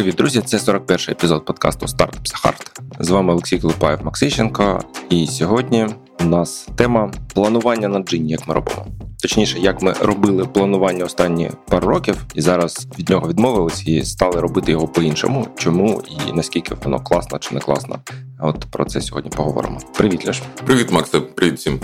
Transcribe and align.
Привіт, 0.00 0.14
друзі! 0.14 0.40
Це 0.40 0.56
41-й 0.56 1.12
епізод 1.12 1.44
подкасту 1.44 1.86
Startups 1.86 2.44
Hard. 2.44 2.80
З 3.00 3.10
вами 3.10 3.32
Олексій 3.32 3.58
Клепаєв 3.58 4.04
Максищенко. 4.04 4.80
І 5.10 5.26
сьогодні 5.26 5.86
у 6.20 6.24
нас 6.24 6.68
тема 6.76 7.12
планування 7.34 7.88
на 7.88 7.98
джині, 7.98 8.30
як 8.30 8.48
ми 8.48 8.54
робимо. 8.54 8.86
Точніше, 9.22 9.58
як 9.58 9.82
ми 9.82 9.92
робили 9.92 10.44
планування 10.44 11.04
останні 11.04 11.50
пару 11.68 11.88
років, 11.88 12.24
і 12.34 12.40
зараз 12.40 12.88
від 12.98 13.08
нього 13.10 13.28
відмовились 13.28 13.86
і 13.86 14.02
стали 14.04 14.40
робити 14.40 14.72
його 14.72 14.88
по-іншому. 14.88 15.46
Чому 15.56 16.02
і 16.28 16.32
наскільки 16.32 16.74
воно 16.74 17.00
класно 17.00 17.38
чи 17.38 17.54
не 17.54 17.60
класно? 17.60 17.98
От 18.40 18.66
про 18.70 18.84
це 18.84 19.00
сьогодні 19.00 19.30
поговоримо. 19.30 19.78
Привіт, 19.96 20.26
Леш. 20.26 20.42
Привіт, 20.66 20.92
Максе. 20.92 21.20
Привіт 21.20 21.58
всім. 21.58 21.80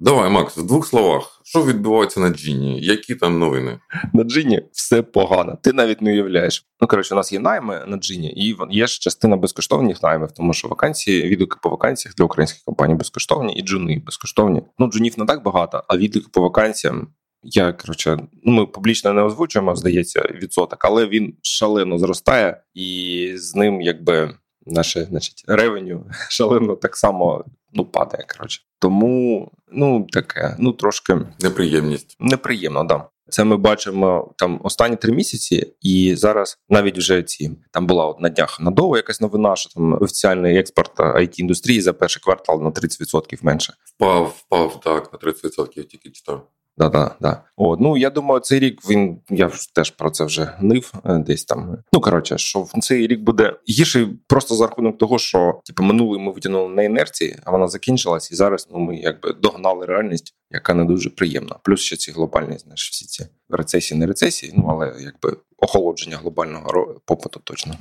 Давай, 0.00 0.30
Макс, 0.30 0.56
в 0.56 0.66
двох 0.66 0.86
словах, 0.86 1.37
що 1.48 1.64
відбувається 1.64 2.20
на 2.20 2.28
Джині? 2.28 2.80
Які 2.80 3.14
там 3.14 3.38
новини? 3.38 3.80
На 4.12 4.24
Джині 4.24 4.62
все 4.72 5.02
погано. 5.02 5.58
Ти 5.62 5.72
навіть 5.72 6.02
не 6.02 6.12
уявляєш. 6.12 6.66
Ну 6.80 6.88
коротше, 6.88 7.14
у 7.14 7.16
нас 7.16 7.32
є 7.32 7.40
найми 7.40 7.84
на 7.86 7.96
Джині, 7.96 8.32
і 8.36 8.56
є 8.70 8.86
ж 8.86 9.00
частина 9.00 9.36
безкоштовних 9.36 10.02
наймів, 10.02 10.32
тому 10.32 10.52
що 10.52 10.68
вакансії, 10.68 11.28
відгуки 11.28 11.58
по 11.62 11.68
вакансіях 11.68 12.14
для 12.14 12.24
українських 12.24 12.62
компаній 12.64 12.94
безкоштовні 12.94 13.54
і 13.54 13.62
джуни 13.62 14.02
безкоштовні. 14.06 14.62
Ну, 14.78 14.86
джунів 14.86 15.18
не 15.18 15.26
так 15.26 15.42
багато, 15.42 15.84
а 15.88 15.96
відгуки 15.96 16.26
по 16.32 16.40
вакансіям. 16.40 17.08
Я 17.42 17.72
коротше, 17.72 18.18
ну 18.44 18.52
ми 18.52 18.66
публічно 18.66 19.12
не 19.12 19.22
озвучуємо, 19.22 19.76
здається, 19.76 20.20
відсоток, 20.42 20.84
але 20.84 21.06
він 21.06 21.34
шалено 21.42 21.98
зростає, 21.98 22.62
і 22.74 23.32
з 23.36 23.54
ним 23.54 23.80
якби 23.80 24.34
наше 24.70 25.04
значить, 25.04 25.44
ревеню 25.46 26.04
шалено 26.28 26.76
так 26.76 26.96
само 26.96 27.44
ну, 27.72 27.84
падає. 27.84 28.24
Коротше. 28.36 28.62
Тому 28.78 29.52
ну 29.72 30.06
таке, 30.10 30.56
ну 30.58 30.72
трошки 30.72 31.18
неприємність. 31.40 32.16
Неприємно, 32.20 32.84
да. 32.84 33.04
Це 33.30 33.44
ми 33.44 33.56
бачимо 33.56 34.34
там 34.36 34.60
останні 34.64 34.96
три 34.96 35.12
місяці, 35.12 35.74
і 35.80 36.14
зараз 36.16 36.58
навіть 36.68 36.98
вже 36.98 37.22
ці 37.22 37.50
там 37.72 37.86
була 37.86 38.06
от 38.06 38.20
на 38.20 38.28
днях 38.28 38.60
надовго 38.60 38.96
якась 38.96 39.20
новина, 39.20 39.56
що 39.56 39.70
там 39.70 39.92
офіціальний 39.92 40.58
експорт 40.58 40.98
it 41.00 41.40
індустрії 41.40 41.80
за 41.80 41.92
перший 41.92 42.22
квартал 42.22 42.62
на 42.62 42.70
30% 42.70 43.38
менше. 43.42 43.72
Впав, 43.84 44.34
впав 44.38 44.80
так 44.80 45.12
на 45.12 45.30
30% 45.30 45.84
тільки 45.84 46.10
читав. 46.10 46.48
Да, 46.78 46.88
да, 46.88 47.16
да. 47.20 47.44
О, 47.56 47.76
ну 47.76 47.96
я 47.96 48.10
думаю, 48.10 48.40
цей 48.40 48.58
рік 48.58 48.90
він 48.90 49.20
я 49.30 49.50
теж 49.74 49.90
про 49.90 50.10
це 50.10 50.24
вже 50.24 50.54
нив 50.60 50.92
е, 51.04 51.18
десь 51.18 51.44
там. 51.44 51.78
Ну 51.92 52.00
коротше, 52.00 52.38
що 52.38 52.66
цей 52.80 53.06
рік 53.06 53.20
буде 53.20 53.56
гірший 53.68 54.06
просто 54.26 54.54
за 54.54 54.66
рахунок 54.66 54.98
того, 54.98 55.18
що 55.18 55.60
типу 55.64 55.82
минулий 55.82 56.20
ми 56.20 56.32
витягнули 56.32 56.74
на 56.74 56.82
інерції, 56.82 57.36
а 57.44 57.50
вона 57.50 57.68
закінчилась, 57.68 58.32
і 58.32 58.34
зараз 58.34 58.68
ну 58.72 58.78
ми 58.78 58.96
якби 58.96 59.32
догнали 59.32 59.86
реальність, 59.86 60.34
яка 60.50 60.74
не 60.74 60.84
дуже 60.84 61.10
приємна. 61.10 61.56
Плюс 61.62 61.80
ще 61.80 61.96
ці 61.96 62.12
глобальні 62.12 62.58
знаєш, 62.58 62.90
всі 62.90 63.06
ці 63.06 63.26
рецесії, 63.50 64.00
не 64.00 64.06
рецесії, 64.06 64.52
ну 64.56 64.66
але 64.68 64.94
якби 65.00 65.36
охолодження 65.58 66.16
глобального 66.16 67.00
попиту 67.04 67.40
точно. 67.44 67.74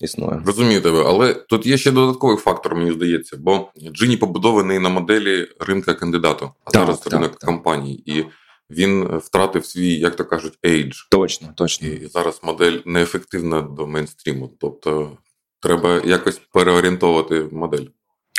Існує. 0.00 0.42
Розумію 0.46 0.80
тебе, 0.80 1.02
але 1.06 1.34
тут 1.34 1.66
є 1.66 1.78
ще 1.78 1.90
додатковий 1.90 2.36
фактор, 2.36 2.74
мені 2.74 2.92
здається, 2.92 3.36
бо 3.40 3.68
Djinni 3.92 4.16
побудований 4.16 4.78
на 4.78 4.88
моделі 4.88 5.48
ринка 5.60 5.94
кандидату, 5.94 6.50
а 6.64 6.70
так, 6.70 6.82
зараз 6.82 7.00
так, 7.00 7.12
ринок 7.12 7.30
так. 7.30 7.40
компаній, 7.40 8.02
і 8.06 8.24
він 8.70 9.18
втратив 9.18 9.66
свій, 9.66 9.94
як 9.94 10.16
то 10.16 10.24
кажуть, 10.24 10.58
edge. 10.66 10.96
Точно, 11.10 11.48
точно. 11.56 11.88
І 11.88 12.06
зараз 12.06 12.40
модель 12.42 12.78
неефективна 12.84 13.62
до 13.62 13.86
мейнстріму. 13.86 14.50
Тобто 14.60 15.18
треба 15.60 16.00
якось 16.04 16.40
переорієнтовувати 16.52 17.48
модель. 17.52 17.86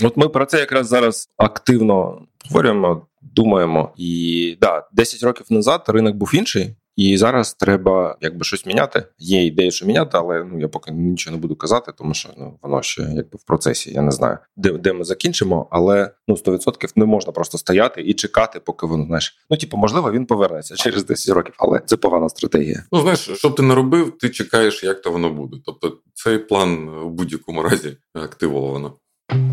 От 0.03 0.17
ми 0.17 0.30
про 0.30 0.45
це 0.45 0.59
якраз 0.59 0.88
зараз 0.88 1.30
активно 1.38 2.27
говоримо, 2.49 3.08
думаємо. 3.21 3.94
І 3.97 4.58
да, 4.61 4.88
10 4.92 5.23
років 5.23 5.45
назад 5.49 5.83
ринок 5.88 6.16
був 6.16 6.36
інший. 6.36 6.75
І 6.97 7.17
зараз 7.17 7.53
треба 7.53 8.17
якби 8.21 8.43
щось 8.43 8.65
міняти. 8.65 9.03
Є 9.19 9.45
ідея, 9.45 9.71
що 9.71 9.85
міняти, 9.85 10.11
але 10.13 10.43
ну 10.43 10.59
я 10.59 10.67
поки 10.67 10.91
нічого 10.91 11.35
не 11.35 11.41
буду 11.41 11.55
казати, 11.55 11.91
тому 11.97 12.13
що 12.13 12.29
ну 12.37 12.59
воно 12.61 12.81
ще 12.81 13.01
якби 13.01 13.37
в 13.39 13.43
процесі. 13.43 13.93
Я 13.93 14.01
не 14.01 14.11
знаю, 14.11 14.37
де 14.55 14.71
де 14.71 14.93
ми 14.93 15.03
закінчимо, 15.03 15.67
але 15.71 16.11
ну 16.27 16.36
100% 16.36 16.91
не 16.95 17.05
можна 17.05 17.31
просто 17.31 17.57
стояти 17.57 18.02
і 18.02 18.13
чекати, 18.13 18.59
поки 18.59 18.86
воно 18.86 19.05
знаєш. 19.05 19.37
Ну 19.49 19.57
типу, 19.57 19.77
можливо, 19.77 20.11
він 20.11 20.25
повернеться 20.25 20.75
через 20.75 21.05
10 21.05 21.36
років, 21.36 21.53
але 21.57 21.80
це 21.86 21.97
погана 21.97 22.30
стратегія. 22.30 22.83
Ну 22.91 23.02
знаєш, 23.02 23.30
щоб 23.36 23.55
ти 23.55 23.63
не 23.63 23.75
робив, 23.75 24.17
ти 24.17 24.30
чекаєш, 24.30 24.83
як 24.83 25.02
то 25.02 25.11
воно 25.11 25.30
буде. 25.30 25.57
Тобто, 25.65 25.97
цей 26.13 26.37
план 26.37 26.89
в 26.89 27.09
будь-якому 27.09 27.63
разі 27.63 27.97
активовано. 28.13 28.93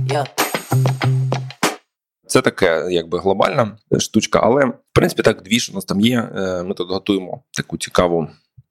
Yeah. 0.09 1.24
Це 2.27 2.41
таке, 2.41 2.87
якби 2.91 3.19
глобальна 3.19 3.77
штучка, 3.99 4.41
але 4.43 4.65
в 4.65 4.75
принципі 4.93 5.23
так 5.23 5.43
дві 5.43 5.61
ж 5.61 5.73
у 5.73 5.75
нас 5.75 5.85
там 5.85 6.01
є. 6.01 6.29
Е, 6.37 6.63
ми 6.63 6.75
тут 6.75 6.91
готуємо 6.91 7.43
таку 7.53 7.79
цікаву 7.79 8.29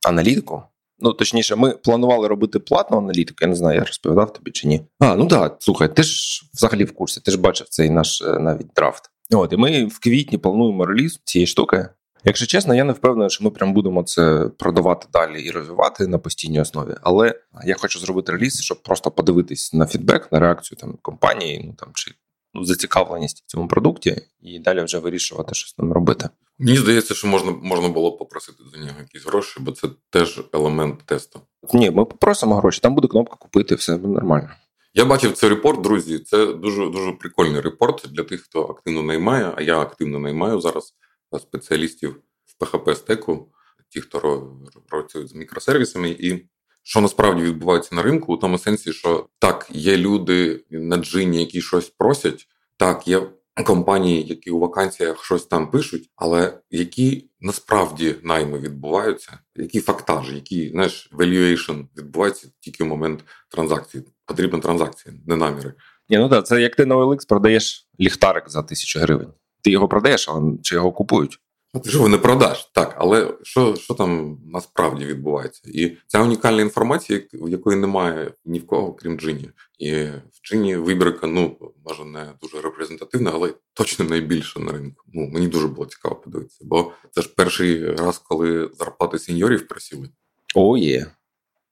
аналітику. 0.07 0.63
Ну, 0.99 1.13
точніше, 1.13 1.55
ми 1.55 1.71
планували 1.71 2.27
робити 2.27 2.59
платну 2.59 2.97
аналітику. 2.97 3.37
Я 3.41 3.47
не 3.47 3.55
знаю, 3.55 3.79
я 3.79 3.85
розповідав 3.85 4.33
тобі 4.33 4.51
чи 4.51 4.67
ні. 4.67 4.81
А, 4.99 5.15
ну 5.15 5.27
так, 5.27 5.55
слухай, 5.59 5.95
ти 5.95 6.03
ж 6.03 6.41
взагалі 6.53 6.83
в 6.83 6.93
курсі, 6.93 7.21
ти 7.21 7.31
ж 7.31 7.39
бачив 7.39 7.67
цей 7.69 7.89
наш 7.89 8.21
е, 8.21 8.39
навіть 8.39 8.67
драфт. 8.75 9.09
От, 9.31 9.53
і 9.53 9.57
ми 9.57 9.85
в 9.85 9.99
квітні 9.99 10.37
плануємо 10.37 10.85
реліз 10.85 11.21
цієї 11.23 11.47
штуки. 11.47 11.87
Якщо 12.25 12.45
чесно, 12.45 12.75
я 12.75 12.83
не 12.83 12.93
впевнений, 12.93 13.29
що 13.29 13.43
ми 13.43 13.49
прям 13.49 13.73
будемо 13.73 14.03
це 14.03 14.49
продавати 14.57 15.07
далі 15.13 15.41
і 15.41 15.51
розвивати 15.51 16.07
на 16.07 16.17
постійній 16.17 16.61
основі. 16.61 16.95
Але 17.01 17.35
я 17.65 17.75
хочу 17.75 17.99
зробити 17.99 18.31
реліз, 18.31 18.61
щоб 18.61 18.83
просто 18.83 19.11
подивитись 19.11 19.73
на 19.73 19.85
фідбек, 19.85 20.31
на 20.31 20.39
реакцію 20.39 20.77
там 20.81 20.97
компанії, 21.01 21.63
ну 21.67 21.73
там 21.73 21.89
чи 21.93 22.11
ну, 22.53 22.63
зацікавленість 22.63 23.43
в 23.43 23.45
цьому 23.45 23.67
продукті, 23.67 24.21
і 24.41 24.59
далі 24.59 24.83
вже 24.83 24.99
вирішувати, 24.99 25.55
що 25.55 25.69
з 25.69 25.77
ним 25.77 25.93
робити. 25.93 26.29
Мені 26.59 26.77
здається, 26.77 27.13
що 27.13 27.27
можна 27.27 27.51
можна 27.51 27.89
було 27.89 28.11
попросити 28.11 28.63
за 28.73 28.77
нього 28.77 28.99
якісь 28.99 29.25
гроші, 29.25 29.59
бо 29.59 29.71
це 29.71 29.87
теж 30.09 30.41
елемент 30.53 31.03
тесту. 31.05 31.41
Ні, 31.73 31.91
ми 31.91 32.05
попросимо 32.05 32.55
гроші. 32.55 32.79
Там 32.81 32.95
буде 32.95 33.07
кнопка 33.07 33.35
купити, 33.35 33.75
все 33.75 33.97
буде 33.97 34.13
нормально. 34.13 34.49
Я 34.93 35.05
бачив 35.05 35.33
цей 35.33 35.49
report, 35.49 35.81
друзі. 35.81 36.19
Це 36.19 36.45
дуже 36.45 36.89
дуже 36.89 37.11
прикольний 37.11 37.61
report 37.61 38.05
для 38.11 38.23
тих, 38.23 38.41
хто 38.41 38.61
активно 38.63 39.03
наймає. 39.03 39.53
А 39.55 39.61
я 39.61 39.79
активно 39.79 40.19
наймаю 40.19 40.61
зараз 40.61 40.93
спеціалістів 41.39 42.21
в 42.45 42.63
php 42.63 42.95
стеку, 42.95 43.51
ті, 43.89 44.01
хто 44.01 44.51
працюють 44.87 45.29
з 45.29 45.33
мікросервісами, 45.33 46.09
і 46.09 46.49
що 46.83 47.01
насправді 47.01 47.43
відбувається 47.43 47.95
на 47.95 48.01
ринку, 48.01 48.33
у 48.33 48.37
тому 48.37 48.57
сенсі, 48.57 48.93
що 48.93 49.27
так, 49.39 49.67
є 49.71 49.97
люди 49.97 50.63
на 50.69 50.97
джині, 50.97 51.39
які 51.39 51.61
щось 51.61 51.89
просять, 51.89 52.47
так, 52.77 53.07
є 53.07 53.21
компанії, 53.65 54.23
які 54.23 54.51
у 54.51 54.59
вакансіях 54.59 55.25
щось 55.25 55.45
там 55.45 55.71
пишуть, 55.71 56.09
але 56.15 56.57
які 56.71 57.29
насправді 57.41 58.15
найми 58.23 58.59
відбуваються, 58.59 59.39
які 59.55 59.79
фактажі, 59.79 60.35
які 60.35 60.69
знаєш, 60.69 61.09
valuation 61.11 61.85
відбувається 61.97 62.47
тільки 62.59 62.83
в 62.83 62.87
момент 62.87 63.23
транзакції. 63.49 64.03
Потрібна 64.25 64.59
транзакція, 64.59 65.15
не 65.27 65.35
наміри. 65.35 65.73
Ні, 66.09 66.17
ну 66.17 66.29
так, 66.29 66.47
це 66.47 66.61
як 66.61 66.75
ти 66.75 66.85
на 66.85 66.95
OLX 66.95 67.27
продаєш 67.27 67.87
ліхтарик 67.99 68.49
за 68.49 68.63
тисячу 68.63 68.99
гривень. 68.99 69.33
Ти 69.61 69.71
його 69.71 69.87
продаєш, 69.87 70.29
але 70.29 70.57
чи 70.61 70.75
його 70.75 70.91
купують? 70.91 71.39
Ну, 71.73 71.81
ти 71.81 71.89
ж 71.89 72.07
не 72.07 72.17
продаш, 72.17 72.71
так, 72.73 72.95
але 72.97 73.37
що 73.43 73.75
що 73.75 73.93
там 73.93 74.37
насправді 74.45 75.05
відбувається? 75.05 75.61
І 75.65 75.97
ця 76.07 76.21
унікальна 76.21 76.61
інформація, 76.61 77.21
якої 77.47 77.77
немає 77.77 78.33
ні 78.45 78.59
в 78.59 78.67
кого, 78.67 78.93
крім 78.93 79.19
Джині. 79.19 79.49
І 79.79 79.91
в 80.03 80.21
Джині 80.43 80.75
вибірка, 80.75 81.27
ну, 81.27 81.57
може, 81.85 82.05
не 82.05 82.33
дуже 82.41 82.61
репрезентативна, 82.61 83.31
але 83.33 83.53
точно 83.73 84.05
найбільша 84.05 84.59
на 84.59 84.71
ринку. 84.71 85.05
Ну, 85.13 85.29
Мені 85.33 85.47
дуже 85.47 85.67
було 85.67 85.85
цікаво 85.85 86.15
подивитися, 86.15 86.59
бо 86.63 86.91
це 87.11 87.21
ж 87.21 87.29
перший 87.35 87.85
раз, 87.95 88.17
коли 88.17 88.69
зарплати 88.73 89.19
сеньорів 89.19 89.67
просіли. 89.67 90.09
О, 90.55 90.77
є. 90.77 91.11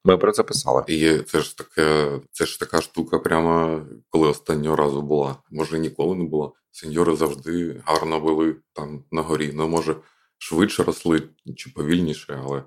Ми 0.04 0.16
про 0.16 0.32
це 0.32 0.42
писали. 0.42 0.84
І 0.88 1.18
це 1.18 1.40
ж 1.40 1.58
таке, 1.58 2.10
це 2.32 2.46
ж 2.46 2.60
така 2.60 2.80
штука, 2.80 3.18
прямо 3.18 3.80
коли 4.08 4.28
останнього 4.28 4.76
разу 4.76 5.02
була. 5.02 5.36
Може, 5.50 5.78
ніколи 5.78 6.16
не 6.16 6.24
була. 6.24 6.50
Сеньори 6.70 7.16
завжди 7.16 7.82
гарно 7.84 8.20
були 8.20 8.56
там 8.72 9.04
на 9.12 9.22
горі. 9.22 9.52
Ну, 9.54 9.68
може, 9.68 9.96
швидше 10.38 10.82
росли 10.82 11.22
чи 11.56 11.70
повільніше, 11.70 12.40
але 12.44 12.62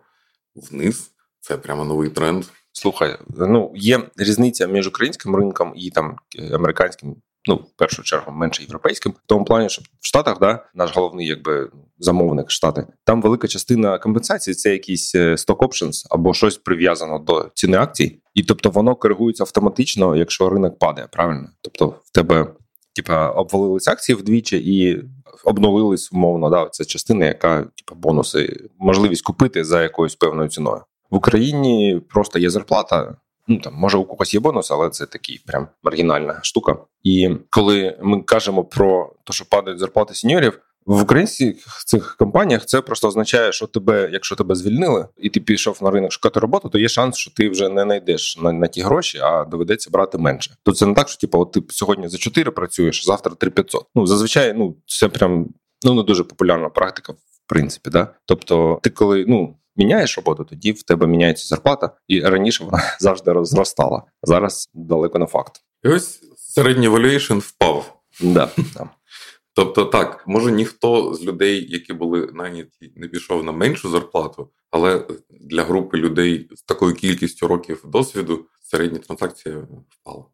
вниз 0.55 1.11
це 1.39 1.57
прямо 1.57 1.85
новий 1.85 2.09
тренд. 2.09 2.45
Слухай, 2.71 3.19
ну 3.29 3.71
є 3.75 4.09
різниця 4.17 4.67
між 4.67 4.87
українським 4.87 5.35
ринком 5.35 5.73
і 5.75 5.91
там 5.91 6.17
американським 6.53 7.15
ну 7.47 7.55
в 7.55 7.77
першу 7.77 8.03
чергу 8.03 8.31
менше 8.31 8.63
європейським, 8.63 9.11
в 9.11 9.15
тому 9.25 9.45
плані, 9.45 9.69
що 9.69 9.81
в 9.81 10.07
Штатах, 10.07 10.39
да, 10.39 10.65
наш 10.73 10.95
головний 10.95 11.27
якби 11.27 11.69
замовник 11.99 12.51
штати, 12.51 12.87
там 13.03 13.21
велика 13.21 13.47
частина 13.47 13.97
компенсації 13.97 14.53
це 14.53 14.71
якісь 14.71 15.15
е, 15.15 15.31
stock 15.31 15.57
options 15.57 16.05
або 16.09 16.33
щось 16.33 16.57
прив'язано 16.57 17.19
до 17.19 17.51
ціни 17.53 17.77
акцій, 17.77 18.19
і 18.33 18.43
тобто 18.43 18.69
воно 18.69 18.95
коригується 18.95 19.43
автоматично, 19.43 20.15
якщо 20.15 20.49
ринок 20.49 20.79
падає, 20.79 21.07
правильно? 21.11 21.49
Тобто 21.61 21.87
в 21.87 22.11
тебе. 22.11 22.47
Типа 22.95 23.29
обвалились 23.29 23.87
акції 23.87 24.15
вдвічі 24.15 24.57
і 24.57 25.03
обновились 25.43 26.11
умовно. 26.11 26.49
Да, 26.49 26.69
це 26.71 26.85
частина, 26.85 27.25
яка 27.25 27.61
типа 27.61 27.95
бонуси, 27.95 28.69
можливість 28.79 29.23
купити 29.23 29.63
за 29.63 29.83
якоюсь 29.83 30.15
певною 30.15 30.49
ціною 30.49 30.81
в 31.11 31.15
Україні. 31.15 32.01
Просто 32.09 32.39
є 32.39 32.49
зарплата, 32.49 33.15
Ну 33.47 33.57
там 33.59 33.73
може 33.73 33.97
у 33.97 34.05
когось 34.05 34.33
є 34.33 34.39
бонус, 34.39 34.71
але 34.71 34.89
це 34.89 35.05
такий 35.05 35.41
прям 35.45 35.67
маргінальна 35.83 36.39
штука. 36.43 36.77
І 37.03 37.29
коли 37.49 37.97
ми 38.01 38.21
кажемо 38.21 38.63
про 38.63 39.13
те, 39.23 39.33
що 39.33 39.45
падають 39.45 39.79
зарплати 39.79 40.13
сеньорів, 40.13 40.59
В 40.85 41.01
українських 41.01 41.83
цих 41.85 42.15
компаніях 42.19 42.65
це 42.65 42.81
просто 42.81 43.07
означає, 43.07 43.51
що 43.51 43.67
тебе, 43.67 44.09
якщо 44.13 44.35
тебе 44.35 44.55
звільнили, 44.55 45.07
і 45.17 45.29
ти 45.29 45.39
пішов 45.39 45.77
на 45.81 45.91
ринок 45.91 46.11
шукати 46.11 46.39
роботу, 46.39 46.69
то 46.69 46.79
є 46.79 46.89
шанс, 46.89 47.17
що 47.17 47.31
ти 47.31 47.49
вже 47.49 47.69
не 47.69 47.83
знайдеш 47.83 48.37
на, 48.37 48.51
на 48.51 48.67
ті 48.67 48.81
гроші, 48.81 49.19
а 49.19 49.45
доведеться 49.45 49.89
брати 49.89 50.17
менше. 50.17 50.55
То 50.63 50.71
це 50.71 50.85
не 50.85 50.93
так, 50.93 51.09
що 51.09 51.19
типу, 51.19 51.39
от 51.39 51.51
ти 51.51 51.61
сьогодні 51.69 52.07
за 52.07 52.17
4 52.17 52.51
працюєш, 52.51 53.05
завтра 53.05 53.35
3500. 53.35 53.85
Ну 53.95 54.07
зазвичай, 54.07 54.53
ну 54.53 54.75
це 54.85 55.07
прям 55.07 55.47
ну 55.83 55.93
не 55.93 56.03
дуже 56.03 56.23
популярна 56.23 56.69
практика, 56.69 57.13
в 57.13 57.47
принципі. 57.47 57.89
Да? 57.89 58.07
Тобто, 58.25 58.79
ти 58.83 58.89
коли 58.89 59.25
ну. 59.27 59.55
Міняєш 59.75 60.17
роботу, 60.17 60.43
тоді 60.43 60.71
в 60.71 60.83
тебе 60.83 61.07
міняється 61.07 61.47
зарплата, 61.47 61.91
і 62.07 62.21
раніше 62.21 62.63
вона 62.63 62.83
завжди 62.99 63.31
розростала. 63.31 64.03
Зараз 64.23 64.69
далеко 64.73 65.19
не 65.19 65.25
факт. 65.25 65.61
І 65.83 65.87
ось 65.87 66.21
середній 66.37 66.89
valuation 66.89 67.37
впав. 67.37 68.01
Да, 68.21 68.49
да. 68.73 68.89
Тобто, 69.53 69.85
так, 69.85 70.23
може 70.27 70.51
ніхто 70.51 71.13
з 71.13 71.23
людей, 71.23 71.71
які 71.71 71.93
були 71.93 72.29
найняті, 72.33 72.93
не 72.95 73.07
пішов 73.07 73.43
на 73.43 73.51
меншу 73.51 73.89
зарплату, 73.89 74.49
але 74.71 75.07
для 75.29 75.63
групи 75.63 75.97
людей 75.97 76.49
з 76.55 76.61
такою 76.61 76.95
кількістю 76.95 77.47
років 77.47 77.83
досвіду 77.85 78.45
середня 78.63 78.99
транзакція 78.99 79.67
впала. 79.89 80.25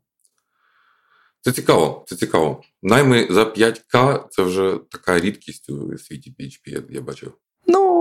Це 1.41 1.51
цікаво, 1.51 2.03
це 2.07 2.15
цікаво. 2.15 2.63
Найми 2.81 3.27
за 3.29 3.43
5К 3.43 4.25
це 4.29 4.43
вже 4.43 4.79
така 4.91 5.19
рідкість 5.19 5.69
у 5.69 5.97
світі 5.97 6.35
PHP, 6.39 6.83
я 6.89 7.01
бачив. 7.01 7.33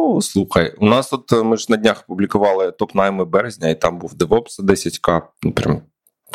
Ну, 0.00 0.22
слухай, 0.22 0.74
у 0.78 0.86
нас 0.86 1.08
тут 1.08 1.32
ми 1.32 1.56
ж 1.56 1.66
на 1.68 1.76
днях 1.76 2.06
публікували 2.06 2.72
топ 2.72 2.94
найми 2.94 3.24
березня, 3.24 3.68
і 3.68 3.80
там 3.80 3.98
був 3.98 4.12
DevOps 4.12 4.60
10К. 4.60 5.22
Ну, 5.42 5.52
прям 5.52 5.82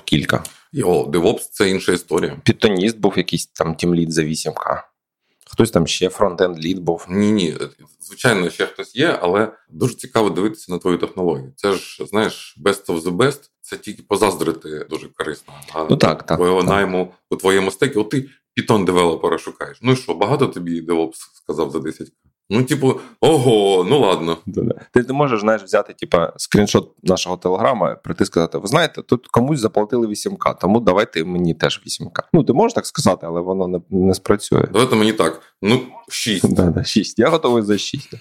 кілька. 0.05 0.43
Йо, 0.71 1.03
DevOps– 1.03 1.39
це 1.51 1.69
інша 1.69 1.91
історія. 1.91 2.41
Питоніст 2.45 2.99
був 2.99 3.17
якийсь 3.17 3.47
там 3.47 3.75
тімлід 3.75 4.11
за 4.11 4.23
8К. 4.23 4.81
Хтось 5.51 5.71
там 5.71 5.87
ще 5.87 6.09
фронтенд 6.09 6.59
лід 6.59 6.79
був. 6.79 7.05
Ні, 7.09 7.31
ні, 7.31 7.57
звичайно, 7.99 8.49
ще 8.49 8.65
хтось 8.65 8.95
є, 8.95 9.19
але 9.21 9.51
дуже 9.69 9.95
цікаво 9.95 10.29
дивитися 10.29 10.71
на 10.71 10.77
твою 10.77 10.97
технологію. 10.97 11.53
Це 11.55 11.71
ж, 11.73 12.05
знаєш, 12.05 12.57
best 12.65 12.85
of 12.85 13.01
the 13.01 13.17
best, 13.17 13.39
це 13.61 13.77
тільки 13.77 14.03
позаздрити 14.03 14.85
дуже 14.89 15.07
корисно. 15.07 15.53
А 15.73 15.83
ну 15.89 15.97
так, 15.97 16.23
так. 16.23 16.37
Твого 16.37 16.63
найму 16.63 17.13
у 17.29 17.35
твоєму 17.35 17.71
стекі, 17.71 17.99
от 17.99 18.09
ти 18.09 18.29
Python 18.57 18.85
девелопера 18.85 19.37
шукаєш. 19.37 19.77
Ну 19.81 19.91
і 19.91 19.95
що, 19.95 20.13
багато 20.13 20.47
тобі 20.47 20.81
DevOps 20.81 21.15
сказав 21.33 21.71
за 21.71 21.79
10 21.79 22.07
Ну, 22.49 22.63
типу, 22.63 22.99
ого, 23.21 23.83
ну 23.89 23.99
ладно. 23.99 24.37
Ти 24.93 25.01
не 25.03 25.13
можеш 25.13 25.39
знаєш, 25.39 25.63
взяти 25.63 25.93
типу, 25.93 26.17
скріншот 26.37 27.03
нашого 27.03 27.37
телеграма, 27.37 27.95
прийти 27.95 28.25
сказати: 28.25 28.57
ви 28.57 28.67
знаєте, 28.67 29.01
тут 29.01 29.27
комусь 29.27 29.59
заплатили 29.59 30.07
8К, 30.07 30.59
тому 30.61 30.79
давайте 30.79 31.23
мені 31.23 31.53
теж 31.53 31.83
8К. 31.87 32.23
Ну, 32.33 32.43
ти 32.43 32.53
можеш 32.53 32.73
так 32.73 32.85
сказати, 32.85 33.27
але 33.27 33.41
воно 33.41 33.67
не 33.67 33.79
не 33.89 34.13
спрацює. 34.13 34.67
Давайте 34.71 34.95
мені 34.95 35.13
так. 35.13 35.41
Ну, 35.61 35.81
6. 36.09 36.53
Да, 36.53 36.63
да, 36.63 36.83
6. 36.83 37.19
Я 37.19 37.29
готовий 37.29 37.63
за 37.63 37.77
6. 37.77 38.13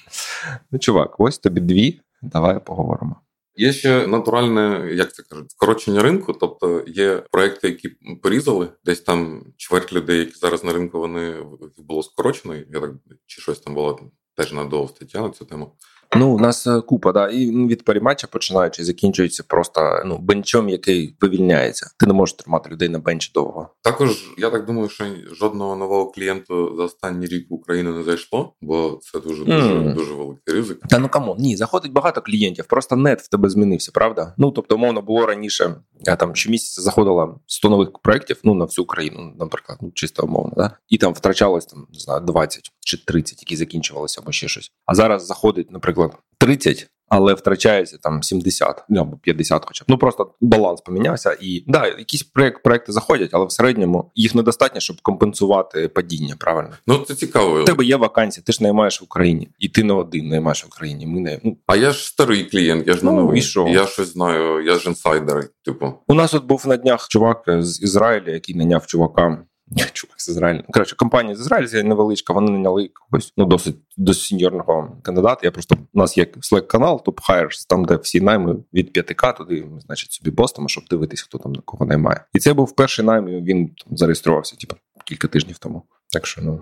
Ну, 0.70 0.78
чувак, 0.78 1.20
ось 1.20 1.38
тобі 1.38 1.60
дві. 1.60 2.00
Давай 2.22 2.64
поговоримо. 2.64 3.16
Є 3.56 3.72
ще 3.72 4.06
натуральне, 4.06 4.90
як 4.94 5.14
це 5.14 5.22
кажуть, 5.22 5.50
скорочення 5.50 6.02
ринку. 6.02 6.32
Тобто 6.32 6.84
є 6.86 7.16
проекти, 7.30 7.68
які 7.68 7.88
порізали, 8.22 8.68
десь 8.84 9.00
там 9.00 9.44
чверть 9.56 9.92
людей, 9.92 10.18
які 10.18 10.32
зараз 10.32 10.64
на 10.64 10.72
ринку, 10.72 10.98
вони 10.98 11.42
було 11.78 12.02
скорочено. 12.02 12.54
Я 12.54 12.80
так 12.80 12.90
чи 13.26 13.40
щось 13.40 13.60
там 13.60 13.74
було 13.74 14.10
теж 14.36 14.52
надовго 14.52 14.88
стаття 14.88 15.20
на 15.20 15.30
цю 15.30 15.44
тему. 15.44 15.76
Ну, 16.16 16.34
у 16.34 16.38
нас 16.38 16.66
е, 16.66 16.80
купа, 16.80 17.12
да, 17.12 17.28
і 17.28 17.46
ну, 17.46 17.66
від 17.66 17.84
Паріматча 17.84 18.26
починаючи, 18.26 18.84
закінчується 18.84 19.42
просто 19.48 20.02
ну, 20.06 20.18
бенчом, 20.18 20.68
який 20.68 21.16
вивільняється. 21.20 21.90
Ти 21.98 22.06
не 22.06 22.12
можеш 22.12 22.32
тримати 22.32 22.70
людей 22.70 22.88
на 22.88 22.98
бенчі 22.98 23.30
довго. 23.34 23.68
Також 23.82 24.34
я 24.38 24.50
так 24.50 24.66
думаю, 24.66 24.88
що 24.88 25.04
жодного 25.32 25.76
нового 25.76 26.10
клієнту 26.10 26.74
за 26.76 26.82
останній 26.82 27.26
рік 27.26 27.50
в 27.50 27.54
Україну 27.54 27.96
не 27.96 28.02
зайшло, 28.02 28.54
бо 28.60 29.00
це 29.02 29.20
дуже 29.20 29.44
дуже 29.44 29.74
mm. 29.74 29.94
дуже 29.94 30.12
великий 30.12 30.54
ризик. 30.54 30.80
Та 30.88 30.98
ну 30.98 31.08
come 31.08 31.24
on, 31.24 31.36
ні, 31.38 31.56
заходить 31.56 31.92
багато 31.92 32.22
клієнтів. 32.22 32.66
Просто 32.66 32.96
network 32.96 33.20
в 33.20 33.28
тебе 33.28 33.50
змінився, 33.50 33.90
правда? 33.94 34.34
Ну 34.38 34.50
тобто, 34.50 34.74
умовно 34.74 35.02
було 35.02 35.26
раніше. 35.26 35.74
Я 36.00 36.16
там 36.16 36.34
щомісяця 36.34 36.82
заходило 36.82 37.40
100 37.46 37.70
нових 37.70 37.92
проєктів, 38.02 38.40
ну 38.44 38.54
на 38.54 38.64
всю 38.64 38.82
Україну, 38.82 39.34
наприклад, 39.38 39.78
ну 39.82 39.90
чисто 39.94 40.22
умовно, 40.22 40.52
да? 40.56 40.76
і 40.88 40.98
там 40.98 41.12
втрачалось 41.12 41.66
там 41.66 41.86
не 41.92 41.98
знаю 41.98 42.20
20 42.20 42.70
чи 42.80 43.04
30, 43.04 43.42
які 43.42 43.56
закінчувалися 43.56 44.20
або 44.20 44.32
ще 44.32 44.48
щось. 44.48 44.70
А 44.86 44.94
зараз 44.94 45.26
заходить, 45.26 45.70
наприклад, 45.70 46.03
30, 46.44 46.90
але 47.08 47.34
втрачається 47.34 47.98
там 48.02 48.22
70 48.22 48.84
ну, 48.88 49.00
або 49.00 49.16
50 49.16 49.64
хоча 49.66 49.84
б. 49.84 49.86
Ну 49.88 49.98
просто 49.98 50.34
баланс 50.40 50.80
помінявся. 50.80 51.36
І 51.40 51.64
да, 51.66 51.86
якісь 51.86 52.22
проєкт, 52.22 52.62
проекти 52.62 52.92
заходять, 52.92 53.30
але 53.32 53.46
в 53.46 53.52
середньому 53.52 54.10
їх 54.14 54.34
недостатньо, 54.34 54.80
щоб 54.80 55.00
компенсувати 55.02 55.88
падіння. 55.88 56.34
Правильно, 56.38 56.70
ну 56.86 56.98
це 56.98 57.14
цікаво. 57.14 57.60
У 57.60 57.64
тебе 57.64 57.84
є 57.84 57.96
вакансії, 57.96 58.44
ти 58.46 58.52
ж 58.52 58.62
наймаєш 58.62 59.00
в 59.00 59.04
Україні, 59.04 59.48
і 59.58 59.68
ти 59.68 59.84
не 59.84 59.92
один 59.92 60.28
наймаєш 60.28 60.64
в 60.64 60.66
Україні. 60.66 61.06
Ми 61.06 61.20
не 61.20 61.40
ну 61.44 61.56
а 61.66 61.76
я 61.76 61.90
ж 61.90 62.06
старий 62.06 62.44
клієнт, 62.44 62.86
я 62.86 62.94
ж 62.94 63.04
не 63.04 63.10
ну, 63.10 63.16
новий. 63.16 63.38
І 63.38 63.42
що? 63.42 63.68
Я 63.68 63.86
щось 63.86 64.12
знаю, 64.12 64.64
я 64.64 64.78
ж 64.78 64.88
інсайдер. 64.88 65.44
Типу, 65.64 65.92
у 66.08 66.14
нас 66.14 66.34
от 66.34 66.44
був 66.44 66.66
на 66.66 66.76
днях 66.76 67.08
чувак 67.08 67.44
з 67.58 67.82
Ізраїля, 67.82 68.30
який 68.30 68.54
наняв 68.54 68.86
чувака. 68.86 69.44
Чувак 69.92 70.20
з 70.20 70.28
Ізраїля. 70.28 70.62
Коротше, 70.70 70.96
компанія 70.96 71.36
з 71.36 71.40
Ізраїля 71.40 71.82
невеличка, 71.82 72.32
вони 72.32 72.50
наняли 72.50 72.88
когось 72.88 73.32
ну, 73.36 73.44
досить 73.44 73.76
до 73.96 74.14
сіньорного 74.14 74.96
кандидата. 75.02 75.40
Я 75.42 75.50
просто 75.50 75.76
у 75.92 75.98
нас 75.98 76.18
є 76.18 76.24
Slack 76.24 76.66
канал, 76.66 77.02
Top 77.06 77.30
Hires, 77.30 77.66
там, 77.68 77.84
де 77.84 77.96
всі 77.96 78.20
найми 78.20 78.56
від 78.74 78.96
5К, 78.96 79.36
туди, 79.36 79.66
значить, 79.86 80.12
собі 80.12 80.30
постимо, 80.30 80.68
щоб 80.68 80.84
дивитися, 80.90 81.24
хто 81.24 81.38
там 81.38 81.52
на 81.52 81.60
кого 81.64 81.86
наймає. 81.86 82.24
І 82.32 82.38
це 82.38 82.54
був 82.54 82.76
перший 82.76 83.04
найм, 83.04 83.26
він 83.26 83.68
там 83.68 83.96
зареєструвався, 83.96 84.56
типу, 84.56 84.76
кілька 85.04 85.28
тижнів 85.28 85.58
тому. 85.58 85.82
Так 86.12 86.26
що, 86.26 86.42
ну. 86.42 86.60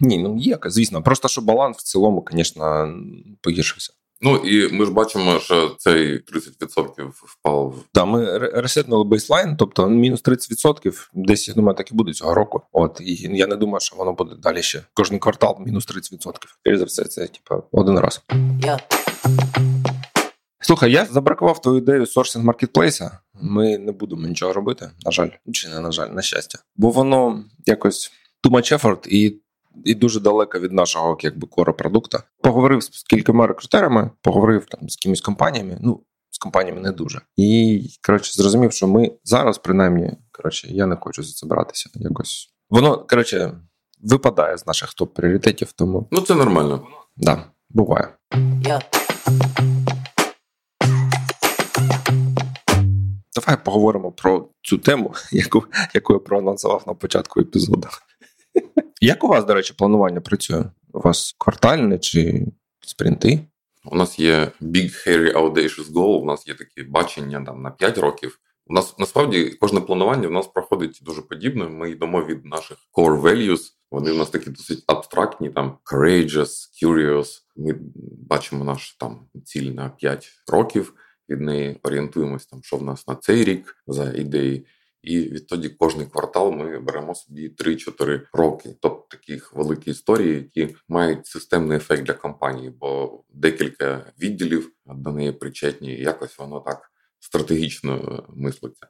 Ні, 0.00 0.18
ну 0.18 0.36
є, 0.36 0.58
звісно. 0.64 1.02
Просто 1.02 1.28
що 1.28 1.40
баланс 1.40 1.76
в 1.76 1.82
цілому, 1.82 2.26
звісно, 2.32 2.94
погіршився. 3.40 3.92
Ну 4.24 4.36
і 4.36 4.72
ми 4.72 4.84
ж 4.84 4.92
бачимо, 4.92 5.38
що 5.38 5.76
цей 5.78 6.24
30% 6.24 7.10
впав. 7.12 7.74
Так, 7.92 8.06
ми 8.06 8.38
ресетнули 8.38 9.04
бейслайн, 9.04 9.56
тобто 9.56 9.88
мінус 9.88 10.22
30%, 10.22 11.08
десь 11.14 11.48
я 11.48 11.54
думаю, 11.54 11.76
так 11.76 11.92
і 11.92 11.94
буде 11.94 12.12
цього 12.12 12.34
року. 12.34 12.62
От 12.72 13.00
і 13.00 13.36
я 13.36 13.46
не 13.46 13.56
думаю, 13.56 13.80
що 13.80 13.96
воно 13.96 14.12
буде 14.12 14.34
далі 14.42 14.62
ще. 14.62 14.82
Кожен 14.94 15.18
квартал 15.18 15.58
мінус 15.66 15.88
30%. 15.88 16.32
І 16.64 16.76
за 16.76 16.84
все, 16.84 17.04
це 17.04 17.26
типу, 17.26 17.64
один 17.72 17.98
раз. 17.98 18.22
Yeah. 18.60 18.78
Слухай, 20.60 20.92
я 20.92 21.04
забракував 21.04 21.60
твою 21.60 21.78
ідею 21.78 22.06
сорсинг 22.06 22.44
маркетплейса. 22.44 23.18
Ми 23.34 23.78
не 23.78 23.92
будемо 23.92 24.26
нічого 24.26 24.52
робити. 24.52 24.90
На 25.04 25.10
жаль, 25.10 25.28
чи 25.52 25.68
не 25.68 25.80
на 25.80 25.92
жаль, 25.92 26.08
на 26.08 26.22
щастя, 26.22 26.58
бо 26.76 26.90
воно 26.90 27.44
якось 27.66 28.12
too 28.44 28.50
much 28.50 28.78
effort 28.78 29.08
і 29.08 29.41
і 29.84 29.94
дуже 29.94 30.20
далеко 30.20 30.58
від 30.58 30.72
нашого 30.72 31.18
якби 31.20 31.46
кора 31.46 31.72
продукта. 31.72 32.22
Поговорив 32.42 32.82
з 32.82 33.02
кількома 33.02 33.46
рекрутерами, 33.46 34.10
поговорив 34.22 34.66
там 34.66 34.88
з 34.88 34.96
кимось 34.96 35.20
компаніями. 35.20 35.78
Ну 35.80 36.00
з 36.30 36.38
компаніями 36.38 36.80
не 36.80 36.92
дуже. 36.92 37.20
І 37.36 37.80
коротше 38.06 38.32
зрозумів, 38.32 38.72
що 38.72 38.88
ми 38.88 39.12
зараз, 39.24 39.58
принаймні, 39.58 40.12
коротше, 40.32 40.68
я 40.68 40.86
не 40.86 40.96
хочу 40.96 41.22
за 41.22 41.32
це 41.32 41.46
братися. 41.46 41.90
Якось 41.94 42.48
воно 42.70 42.98
коротше 42.98 43.52
випадає 44.00 44.58
з 44.58 44.66
наших 44.66 44.94
топ 44.94 45.14
пріоритетів. 45.14 45.72
Тому 45.72 46.08
ну 46.10 46.20
це 46.20 46.34
нормально. 46.34 46.86
Да, 47.16 47.44
буває. 47.70 48.08
Yeah. 48.32 48.82
Давай 53.34 53.64
поговоримо 53.64 54.12
про 54.12 54.48
цю 54.62 54.78
тему, 54.78 55.14
яку 55.32 55.64
яку 55.94 56.12
я 56.12 56.18
проанонсував 56.18 56.84
на 56.86 56.94
початку 56.94 57.40
епізоду. 57.40 57.88
Як 59.04 59.24
у 59.24 59.28
вас, 59.28 59.44
до 59.44 59.54
речі, 59.54 59.74
планування 59.78 60.20
працює? 60.20 60.64
У 60.92 61.00
вас 61.00 61.34
квартальне 61.38 61.98
чи 61.98 62.46
спринти? 62.80 63.40
У 63.84 63.96
нас 63.96 64.18
є 64.18 64.52
Big 64.60 65.08
Hairy 65.08 65.32
Audacious 65.32 65.92
Goal, 65.92 66.20
у 66.20 66.24
нас 66.24 66.48
є 66.48 66.54
такі 66.54 66.82
бачення 66.82 67.44
там 67.44 67.62
на 67.62 67.70
5 67.70 67.98
років. 67.98 68.38
У 68.66 68.74
нас 68.74 68.98
насправді 68.98 69.44
кожне 69.44 69.80
планування 69.80 70.28
в 70.28 70.30
нас 70.30 70.46
проходить 70.46 71.00
дуже 71.02 71.22
подібно. 71.22 71.70
Ми 71.70 71.90
йдемо 71.90 72.24
від 72.24 72.44
наших 72.44 72.78
core 72.96 73.20
values. 73.20 73.60
Вони 73.90 74.12
в 74.12 74.16
нас 74.16 74.30
такі 74.30 74.50
досить 74.50 74.84
абстрактні, 74.86 75.50
там 75.50 75.78
courageous, 75.92 76.50
curious. 76.82 77.26
Ми 77.56 77.74
бачимо 78.28 78.64
наш 78.64 78.96
там 78.96 79.26
ціль 79.44 79.70
на 79.70 79.88
5 79.88 80.28
років. 80.52 80.94
Від 81.28 81.40
неї 81.40 81.80
орієнтуємось 81.82 82.46
там, 82.46 82.62
що 82.62 82.76
в 82.76 82.82
нас 82.82 83.08
на 83.08 83.14
цей 83.14 83.44
рік 83.44 83.76
за 83.86 84.12
ідеї. 84.12 84.66
І 85.02 85.20
відтоді 85.20 85.68
кожний 85.68 86.06
квартал 86.06 86.52
ми 86.52 86.78
беремо 86.78 87.14
собі 87.14 87.48
3-4 87.48 88.20
роки, 88.32 88.76
тобто 88.80 89.06
таких 89.10 89.52
великі 89.52 89.90
історії, 89.90 90.34
які 90.34 90.76
мають 90.88 91.26
системний 91.26 91.76
ефект 91.76 92.02
для 92.02 92.14
компанії, 92.14 92.70
бо 92.70 93.22
декілька 93.28 94.12
відділів 94.20 94.72
до 94.86 95.12
неї 95.12 95.32
причетні, 95.32 95.94
і 95.94 96.02
якось 96.02 96.38
воно 96.38 96.60
так 96.60 96.90
стратегічно 97.18 98.24
мислиться. 98.28 98.86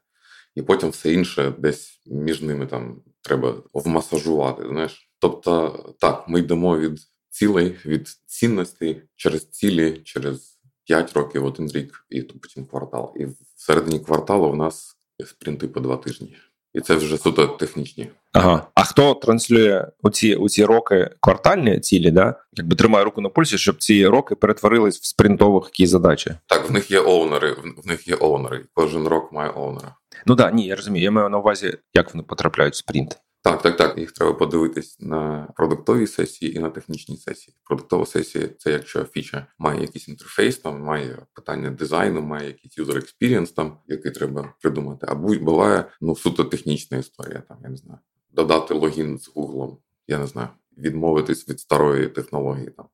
І 0.55 0.63
потім 0.63 0.91
все 0.91 1.13
інше 1.13 1.55
десь 1.59 2.03
між 2.07 2.43
ними 2.43 2.67
там 2.67 3.03
треба 3.23 3.63
вмасажувати. 3.73 4.69
Знаєш, 4.69 5.11
тобто 5.19 5.95
так, 5.99 6.29
ми 6.29 6.41
йдемо 6.41 6.79
від 6.79 6.99
цілей, 7.29 7.77
від 7.87 8.09
цінностей 8.09 9.03
через 9.17 9.49
цілі, 9.51 10.01
через 10.05 10.61
5 10.85 11.13
років, 11.13 11.45
один 11.45 11.69
рік, 11.69 12.07
і 12.11 12.23
потім 12.23 12.67
квартал. 12.67 13.15
І 13.17 13.27
всередині 13.57 14.01
кварталу 14.01 14.51
в 14.51 14.57
нас 14.57 14.97
спринти 15.27 15.69
по 15.69 15.81
два 15.81 15.97
тижні. 15.97 16.37
І 16.75 16.81
це 16.81 16.95
вже 16.95 17.19
суто 17.19 17.47
технічні. 17.47 18.11
Ага. 18.33 18.67
А 18.75 18.85
хто 18.85 19.15
транслює 19.15 19.87
оці 20.03 20.35
оці 20.35 20.65
роки 20.65 21.11
квартальні 21.21 21.81
цілі, 21.81 22.11
да? 22.11 22.35
якби 22.53 22.77
тримає 22.77 23.05
руку 23.05 23.21
на 23.21 23.29
пульсі, 23.29 23.59
щоб 23.59 23.77
ці 23.77 24.07
роки 24.07 24.35
перетворились 24.35 25.01
в 25.01 25.05
спринтових 25.05 25.65
якісь 25.65 25.91
задачі? 25.91 26.35
Так, 26.47 26.71
в 26.71 26.73
них 26.73 26.91
є 26.91 27.01
оунери, 27.01 27.57
в 27.85 27.87
них 27.87 28.09
є 28.09 28.15
оунери. 28.15 28.65
Кожен 28.75 29.09
рок 29.09 29.33
має 29.33 29.51
оунера. 29.51 29.95
Ну 30.27 30.37
так, 30.37 30.55
ні, 30.55 30.67
я 30.67 30.77
розумію. 30.77 31.05
Я 31.05 31.11
маю 31.11 31.29
на 31.29 31.39
увазі, 31.39 31.79
як 31.95 32.15
вони 32.15 32.23
потрапляють 32.23 32.75
в 32.75 32.77
спринт. 32.77 33.19
Так, 33.43 33.63
так, 33.63 33.77
так. 33.77 33.99
Їх 33.99 34.13
треба 34.13 34.33
подивитись 34.33 35.01
на 35.01 35.53
продуктовій 35.57 36.07
сесії 36.07 36.57
і 36.57 36.59
на 36.59 36.71
технічній 36.71 37.17
сесії. 37.17 37.57
Продуктова 37.65 38.07
сесія 38.07 38.49
це 38.59 38.73
якщо 38.73 39.05
фіча 39.05 39.47
має 39.59 39.81
якийсь 39.81 40.09
інтерфейс, 40.09 40.59
там 40.59 40.83
має 40.83 41.27
питання 41.35 41.71
дизайну, 41.71 42.21
має 42.21 42.47
якийсь 42.47 42.79
user 42.79 42.97
experience, 42.97 43.55
там 43.55 43.79
який 43.87 44.13
треба 44.13 44.55
придумати. 44.63 45.07
А 45.11 45.15
буває 45.15 45.85
ну 46.01 46.17
суто 46.17 46.45
технічна 46.45 46.99
історія. 46.99 47.43
Там 47.49 47.59
я 47.63 47.71
не 47.71 47.77
знаю, 47.77 47.99
додати 48.31 48.75
логін 48.75 49.19
з 49.19 49.29
Гуглом. 49.29 49.79
Я 50.07 50.19
не 50.19 50.27
знаю, 50.27 50.49
відмовитись 50.79 51.49
від 51.49 51.61
старої 51.61 52.09
технології 52.09 52.71
там. 52.71 52.87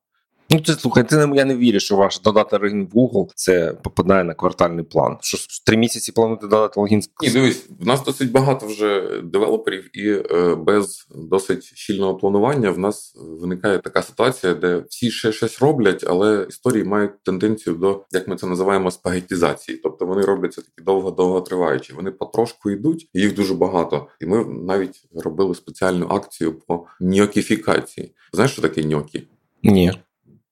Ну, 0.51 0.59
це 0.59 0.73
слухай, 0.73 1.09
ти 1.09 1.29
я 1.35 1.45
не 1.45 1.55
вірю, 1.55 1.79
що 1.79 1.95
ваш 1.95 2.19
додати 2.19 2.57
логін 2.57 2.89
в 2.93 2.97
Google 2.97 3.27
це 3.35 3.73
попадає 3.83 4.23
на 4.23 4.33
квартальний 4.33 4.85
план. 4.85 5.17
Що 5.21 5.37
три 5.65 5.77
місяці 5.77 6.11
плануєте 6.11 6.47
додати 6.47 6.79
логін? 6.79 7.01
Ні, 7.21 7.29
дивись, 7.29 7.69
в 7.79 7.87
нас 7.87 8.03
досить 8.03 8.31
багато 8.31 8.65
вже 8.65 9.21
девелоперів, 9.23 9.97
і 9.97 10.09
е, 10.09 10.55
без 10.55 11.07
досить 11.15 11.63
щільного 11.63 12.15
планування 12.15 12.71
в 12.71 12.79
нас 12.79 13.15
виникає 13.41 13.79
така 13.79 14.01
ситуація, 14.01 14.53
де 14.53 14.83
всі 14.89 15.11
ще 15.11 15.31
щось 15.31 15.61
роблять, 15.61 16.05
але 16.07 16.45
історії 16.49 16.83
мають 16.83 17.23
тенденцію 17.23 17.75
до, 17.75 18.05
як 18.11 18.27
ми 18.27 18.35
це 18.35 18.47
називаємо, 18.47 18.91
спагетізації. 18.91 19.77
Тобто 19.77 20.05
вони 20.05 20.21
робляться 20.21 20.61
такі 20.61 20.85
довго-довго 20.85 21.41
триваючі. 21.41 21.93
Вони 21.93 22.11
потрошку 22.11 22.71
йдуть, 22.71 23.09
їх 23.13 23.35
дуже 23.35 23.53
багато. 23.53 24.07
І 24.21 24.25
ми 24.25 24.45
навіть 24.45 25.03
робили 25.15 25.55
спеціальну 25.55 26.07
акцію 26.07 26.59
по 26.59 26.85
ньокіфікації. 26.99 28.15
Знаєш, 28.33 28.51
що 28.51 28.61
таке 28.61 28.83
ньокі? 28.83 29.27
Ні. 29.63 29.93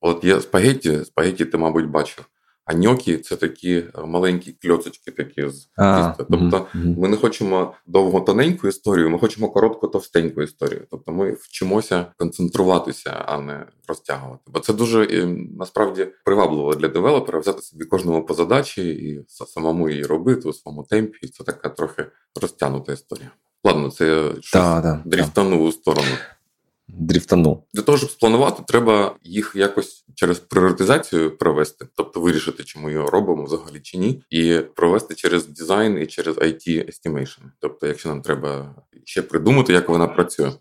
От 0.01 0.23
є 0.23 0.41
спагетті, 0.41 1.05
спагетті 1.05 1.45
ти, 1.45 1.57
мабуть, 1.57 1.89
бачив. 1.89 2.25
А 2.65 2.73
ньокі– 2.73 3.17
це 3.17 3.35
такі 3.35 3.75
е, 3.75 4.05
маленькі 4.05 4.51
кльоцочки 4.51 5.11
такі 5.11 5.49
з 5.49 5.53
тіста. 5.53 6.15
Тобто 6.17 6.67
ми 6.73 7.07
не 7.07 7.17
хочемо 7.17 7.73
довго 7.85 8.21
тоненьку 8.21 8.67
історію, 8.67 9.09
ми 9.09 9.19
хочемо 9.19 9.49
коротку 9.49 9.87
товстеньку 9.87 10.41
історію. 10.41 10.87
Тобто 10.91 11.11
ми 11.11 11.31
вчимося 11.31 12.05
концентруватися, 12.17 13.09
а 13.25 13.41
не 13.41 13.65
розтягувати. 13.87 14.41
Бо 14.47 14.59
це 14.59 14.73
дуже 14.73 15.25
насправді 15.59 16.07
привабливо 16.25 16.75
для 16.75 16.87
девелопера 16.87 17.39
взяти 17.39 17.61
собі 17.61 17.85
кожному 17.85 18.25
по 18.25 18.33
задачі 18.33 18.89
і 18.89 19.25
самому 19.27 19.89
її 19.89 20.03
робити 20.03 20.49
у 20.49 20.53
своєму 20.53 20.83
темпі. 20.83 21.17
І 21.21 21.27
це 21.27 21.43
така 21.43 21.69
трохи 21.69 22.05
розтягнута 22.41 22.93
історія. 22.93 23.31
Ладно, 23.63 23.91
це 23.91 24.31
щось 24.39 24.61
да, 24.61 24.81
да, 24.81 25.01
дріфтанув 25.05 25.61
у 25.61 25.71
сторону 25.71 26.07
дріфтанув. 26.88 27.63
Для 27.74 27.82
того, 27.82 27.98
щоб 27.98 28.10
спланувати, 28.10 28.63
треба 28.67 29.15
їх 29.24 29.51
якось 29.56 30.06
через 30.15 30.39
пріоритизацію 30.39 31.38
провести, 31.38 31.88
тобто 31.96 32.20
вирішити, 32.20 32.63
чи 32.63 32.79
ми 32.79 32.91
його 32.91 33.10
робимо 33.10 33.44
взагалі 33.44 33.79
чи 33.79 33.98
ні, 33.98 34.24
і 34.29 34.60
провести 34.75 35.15
через 35.15 35.48
дизайн 35.48 35.98
і 36.01 36.06
через 36.06 36.38
IT 36.38 36.89
estimation. 36.89 37.41
Тобто, 37.60 37.88
якщо 37.88 38.10
нам 38.10 38.22
треба 38.22 38.75
ще 39.03 39.22
придумати, 39.22 39.74
як 39.74 39.89
вона 39.89 40.08
працює. 40.08 40.51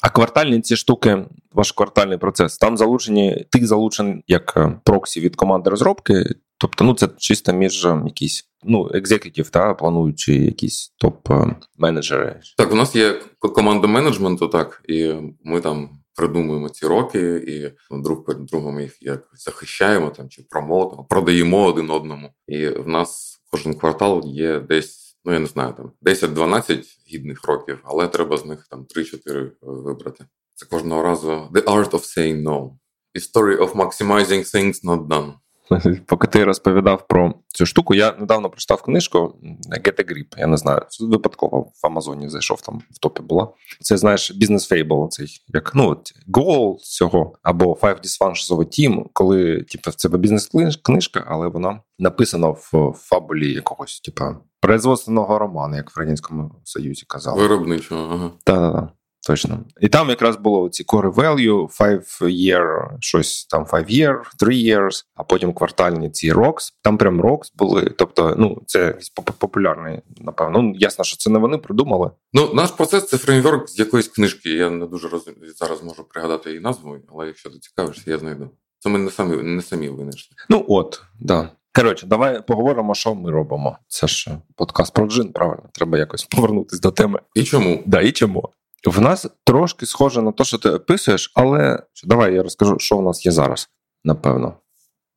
А 0.00 0.10
квартальні 0.10 0.60
ці 0.60 0.76
штуки, 0.76 1.24
ваш 1.52 1.72
квартальний 1.72 2.18
процес, 2.18 2.58
там 2.58 2.76
залучені, 2.76 3.46
ти 3.50 3.66
залучений 3.66 4.24
як 4.26 4.54
е, 4.56 4.80
проксі 4.84 5.20
від 5.20 5.36
команди 5.36 5.70
розробки, 5.70 6.24
тобто, 6.60 6.84
ну 6.84 6.94
це 6.94 7.08
чисто 7.18 7.52
між 7.52 7.84
е, 7.84 8.02
якісь 8.04 8.44
ну, 8.64 8.90
екзекутів, 8.94 9.50
та 9.50 9.74
плануючи 9.74 10.34
якісь 10.34 10.94
топ-менеджери. 11.04 12.40
Так, 12.56 12.72
у 12.72 12.74
нас 12.74 12.96
є 12.96 13.20
команда 13.38 13.86
менеджменту, 13.86 14.48
так, 14.48 14.82
і 14.88 15.14
ми 15.44 15.60
там 15.60 16.00
придумуємо 16.14 16.68
ці 16.68 16.86
роки, 16.86 17.36
і 17.48 17.72
друг 18.02 18.24
перед 18.24 18.44
другом 18.44 18.80
їх 18.80 18.98
як 19.00 19.28
захищаємо 19.34 20.10
там 20.10 20.28
чи 20.28 20.42
промотимо, 20.50 21.04
продаємо 21.04 21.64
один 21.64 21.90
одному. 21.90 22.30
І 22.46 22.68
в 22.68 22.88
нас 22.88 23.40
кожен 23.50 23.74
квартал 23.74 24.22
є 24.26 24.60
десь. 24.60 25.06
Ну, 25.24 25.32
я 25.32 25.38
не 25.38 25.46
знаю, 25.46 25.74
там 25.76 25.92
10-12 26.02 26.84
гідних 27.12 27.44
років, 27.44 27.78
але 27.84 28.08
треба 28.08 28.36
з 28.36 28.44
них 28.44 28.66
там 28.70 28.86
3-4 28.96 29.50
вибрати. 29.62 30.24
Це 30.54 30.66
кожного 30.66 31.02
разу 31.02 31.30
The 31.30 31.64
Art 31.64 31.90
of 31.90 32.18
Saying 32.18 32.42
No. 32.42 32.70
Story 33.14 33.58
of 33.58 33.74
Maximizing 33.74 34.54
Things 34.54 34.84
Not 34.84 35.08
Done. 35.08 35.32
Поки 36.06 36.26
ти 36.26 36.44
розповідав 36.44 37.06
про 37.08 37.34
цю 37.48 37.66
штуку, 37.66 37.94
я 37.94 38.14
недавно 38.18 38.50
прочитав 38.50 38.82
книжку 38.82 39.34
Get 39.70 40.00
a 40.00 40.12
Grip, 40.12 40.38
Я 40.38 40.46
не 40.46 40.56
знаю, 40.56 40.82
випадково 41.00 41.60
в 41.82 41.86
Амазоні 41.86 42.28
зайшов 42.28 42.60
там 42.60 42.82
в 42.90 42.98
топі 42.98 43.22
була. 43.22 43.48
Це 43.80 43.96
знаєш, 43.96 44.30
бізнес 44.30 44.68
фейбл, 44.68 45.08
цей 45.10 45.42
як 45.48 45.74
ну 45.74 45.88
от 45.88 46.12
goal 46.28 46.76
цього 46.78 47.32
або 47.42 47.72
Five 47.72 48.00
Dysfunctions 48.00 48.50
of 48.50 48.58
a 48.58 48.66
Team, 48.66 49.04
коли 49.12 49.62
типу, 49.62 49.90
це 49.90 50.08
бізнес-книжка, 50.08 51.24
але 51.28 51.48
вона 51.48 51.80
написана 51.98 52.48
в 52.48 52.94
фабулі 52.96 53.52
якогось, 53.52 54.00
типу, 54.00 54.24
производственного 54.60 55.38
роману, 55.38 55.76
як 55.76 55.96
в 55.96 55.98
радянському 55.98 56.54
союзі 56.64 57.04
казали. 57.08 57.42
Виробничого, 57.42 58.14
ага. 58.14 58.30
Так-так-так. 58.44 58.99
Точно. 59.30 59.58
І 59.80 59.88
там 59.88 60.08
якраз 60.08 60.36
було 60.36 60.68
ці 60.68 60.84
core 60.84 61.14
value, 61.14 61.78
5 61.78 62.22
year, 62.22 62.88
щось 63.00 63.46
там 63.46 63.64
5 63.64 63.90
year, 63.90 64.16
3 64.38 64.54
years, 64.54 65.04
а 65.14 65.24
потім 65.24 65.52
квартальні 65.52 66.10
ці 66.10 66.32
rocks. 66.32 66.72
Там 66.82 66.98
прям 66.98 67.22
rocks 67.22 67.52
були. 67.54 67.94
Тобто, 67.98 68.34
ну, 68.38 68.62
це 68.66 68.98
популярний, 69.38 70.00
напевно. 70.20 70.62
Ну, 70.62 70.72
ясно, 70.76 71.04
що 71.04 71.16
це 71.16 71.30
не 71.30 71.38
вони 71.38 71.58
придумали. 71.58 72.10
Ну, 72.32 72.54
наш 72.54 72.70
процес 72.70 73.08
це 73.08 73.18
фреймворк 73.18 73.68
з 73.68 73.78
якоїсь 73.78 74.08
книжки. 74.08 74.50
Я 74.50 74.70
не 74.70 74.86
дуже 74.86 75.08
роз... 75.08 75.30
зараз 75.56 75.82
можу 75.82 76.04
пригадати 76.04 76.50
її 76.50 76.62
назву, 76.62 76.96
але 77.12 77.26
якщо 77.26 77.50
ти 77.50 77.58
цікавишся, 77.58 78.02
я 78.06 78.18
знайду. 78.18 78.50
Це 78.78 78.88
ми 78.90 78.98
не 78.98 79.10
самі 79.10 79.36
не 79.36 79.62
самі 79.62 79.88
винайшли. 79.88 80.36
Ну 80.48 80.64
от, 80.68 81.02
да. 81.20 81.50
Коротше, 81.74 82.06
давай 82.06 82.46
поговоримо, 82.46 82.94
що 82.94 83.14
ми 83.14 83.30
робимо. 83.30 83.78
Це 83.88 84.06
ж 84.06 84.30
подкаст 84.56 84.94
про 84.94 85.06
джин, 85.06 85.32
правильно? 85.32 85.62
Треба 85.72 85.98
якось 85.98 86.24
повернутися 86.24 86.82
до 86.82 86.90
теми. 86.90 87.20
І 87.34 87.44
чому? 87.44 87.82
Да, 87.86 88.00
І 88.00 88.12
чому? 88.12 88.50
В 88.86 89.00
нас 89.00 89.26
трошки 89.44 89.86
схоже 89.86 90.22
на 90.22 90.32
те, 90.32 90.44
що 90.44 90.58
ти 90.58 90.70
описуєш, 90.70 91.32
але 91.34 91.82
давай 92.04 92.34
я 92.34 92.42
розкажу, 92.42 92.78
що 92.78 92.96
в 92.96 93.02
нас 93.02 93.26
є 93.26 93.32
зараз, 93.32 93.68
напевно. 94.04 94.54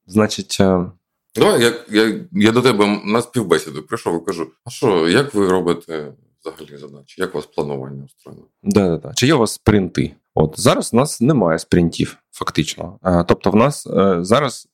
Значить. 0.08 0.58
Е, 0.60 0.86
давай 1.36 1.62
я 1.64 1.74
я, 1.90 2.20
я 2.32 2.52
до 2.52 2.62
тебе 2.62 3.02
на 3.06 3.22
співбесіду 3.22 3.84
прийшов 3.84 4.22
і 4.22 4.26
кажу: 4.26 4.48
а 4.66 4.70
що, 4.70 5.10
як 5.10 5.34
ви 5.34 5.48
робите 5.48 6.14
взагалі 6.42 6.78
задачі? 6.78 7.22
Як 7.22 7.36
у 7.36 7.38
вас 7.38 7.46
планування 7.46 8.06
устроєно? 8.06 8.44
Да-да-да. 8.64 9.14
Чи 9.14 9.28
є 9.28 9.34
у 9.34 9.40
вас 9.40 9.54
спринти? 9.54 10.12
От 10.36 10.54
зараз 10.58 10.94
у 10.94 10.98
нас 10.98 11.22
немає 11.22 11.60
спринтів, 11.60 12.18
фактично. 12.32 13.00
Е, 13.04 13.26
тобто, 13.28 13.52
в 13.52 13.56
нас 13.56 13.88
е, 13.88 14.18
зараз. 14.22 14.68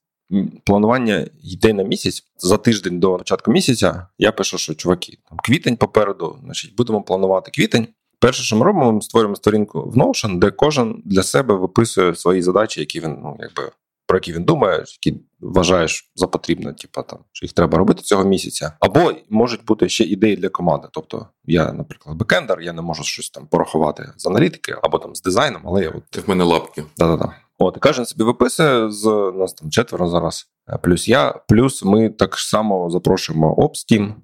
Планування 0.64 1.28
йде 1.44 1.74
на 1.74 1.84
місяць 1.84 2.24
за 2.38 2.58
тиждень 2.58 3.00
до 3.00 3.18
початку 3.18 3.52
місяця. 3.52 4.08
Я 4.18 4.32
пишу, 4.32 4.58
що 4.58 4.76
чуваки, 4.76 5.18
там 5.30 5.38
квітень 5.44 5.78
попереду, 5.78 6.40
значить, 6.44 6.76
будемо 6.76 7.02
планувати 7.02 7.52
квітень. 7.52 7.88
Перше, 8.20 8.44
що 8.44 8.56
ми 8.56 8.66
робимо, 8.66 8.92
ми 8.92 9.02
створюємо 9.02 9.36
сторінку 9.36 9.82
в 9.82 9.98
Notion, 9.98 10.40
де 10.40 10.52
кожен 10.52 11.02
для 11.06 11.24
себе 11.24 11.56
виписує 11.56 12.16
свої 12.16 12.42
задачі, 12.42 12.80
які 12.80 13.00
він 13.00 13.18
ну 13.24 13.38
якби 13.40 13.72
про 14.10 14.18
які 14.18 14.34
він 14.34 14.44
думає, 14.44 14.84
які 15.04 15.22
вважаєш 15.40 16.12
за 16.16 16.28
потрібне, 16.28 16.74
типу, 16.74 17.04
там 17.04 17.20
що 17.32 17.46
їх 17.46 17.54
треба 17.54 17.78
робити 17.78 18.02
цього 18.02 18.24
місяця. 18.24 18.74
Або 18.80 19.14
можуть 19.30 19.66
бути 19.66 19.90
ще 19.90 20.04
ідеї 20.04 20.36
для 20.36 20.50
команди. 20.50 20.88
Тобто, 20.92 21.28
я, 21.46 21.72
наприклад, 21.72 22.18
бекендер, 22.18 22.62
я 22.62 22.74
не 22.74 22.82
можу 22.82 23.04
щось 23.04 23.30
там 23.30 23.48
порахувати 23.48 24.14
з 24.18 24.26
аналітики 24.26 24.76
або 24.82 24.98
там 24.98 25.16
з 25.16 25.22
дизайном, 25.22 25.62
але 25.66 25.84
я 25.84 25.90
от 25.90 26.28
в 26.28 26.30
мене 26.30 26.44
лапки. 26.44 26.84
Да-да-да. 26.98 27.34
От 27.58 27.78
і 27.78 27.80
кожен 27.80 28.06
собі 28.06 28.24
виписує 28.24 28.92
з 28.92 29.34
нас 29.36 29.54
там 29.54 29.70
четверо 29.70 30.08
зараз. 30.08 30.48
Плюс 30.84 31.08
я, 31.08 31.32
плюс 31.48 31.84
ми 31.84 32.10
так 32.10 32.38
само 32.38 32.90
запрошуємо 32.90 33.54
Обстім 33.54 34.16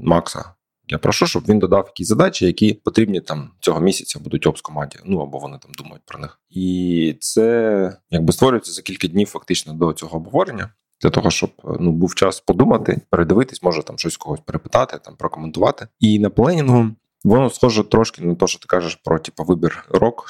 Макса. 0.00 0.55
Я 0.88 0.98
прошу, 0.98 1.26
щоб 1.26 1.44
він 1.48 1.58
додав 1.58 1.84
якісь 1.86 2.08
задачі, 2.08 2.46
які 2.46 2.74
потрібні 2.74 3.20
там 3.20 3.50
цього 3.60 3.80
місяця 3.80 4.18
будуть 4.18 4.46
обс 4.46 4.60
команді. 4.60 4.98
Ну 5.04 5.18
або 5.18 5.38
вони 5.38 5.58
там 5.62 5.70
думають 5.78 6.02
про 6.06 6.18
них. 6.18 6.40
І 6.50 7.16
це 7.20 7.98
якби 8.10 8.32
створюється 8.32 8.72
за 8.72 8.82
кілька 8.82 9.08
днів 9.08 9.28
фактично 9.28 9.72
до 9.72 9.92
цього 9.92 10.16
обговорення. 10.16 10.70
Для 11.02 11.10
того, 11.10 11.30
щоб 11.30 11.50
ну 11.80 11.92
був 11.92 12.14
час 12.14 12.40
подумати, 12.40 13.00
передивитись, 13.10 13.62
може 13.62 13.82
там 13.82 13.98
щось 13.98 14.16
когось 14.16 14.40
перепитати, 14.40 14.98
там 15.04 15.16
прокоментувати. 15.16 15.88
І 16.00 16.18
на 16.18 16.30
пленінгу 16.30 16.90
воно 17.24 17.50
схоже 17.50 17.84
трошки 17.84 18.24
на 18.24 18.34
те, 18.34 18.46
що 18.46 18.58
ти 18.58 18.66
кажеш 18.66 18.94
про 18.94 19.18
типу, 19.18 19.44
вибір 19.44 19.84
рок 19.88 20.26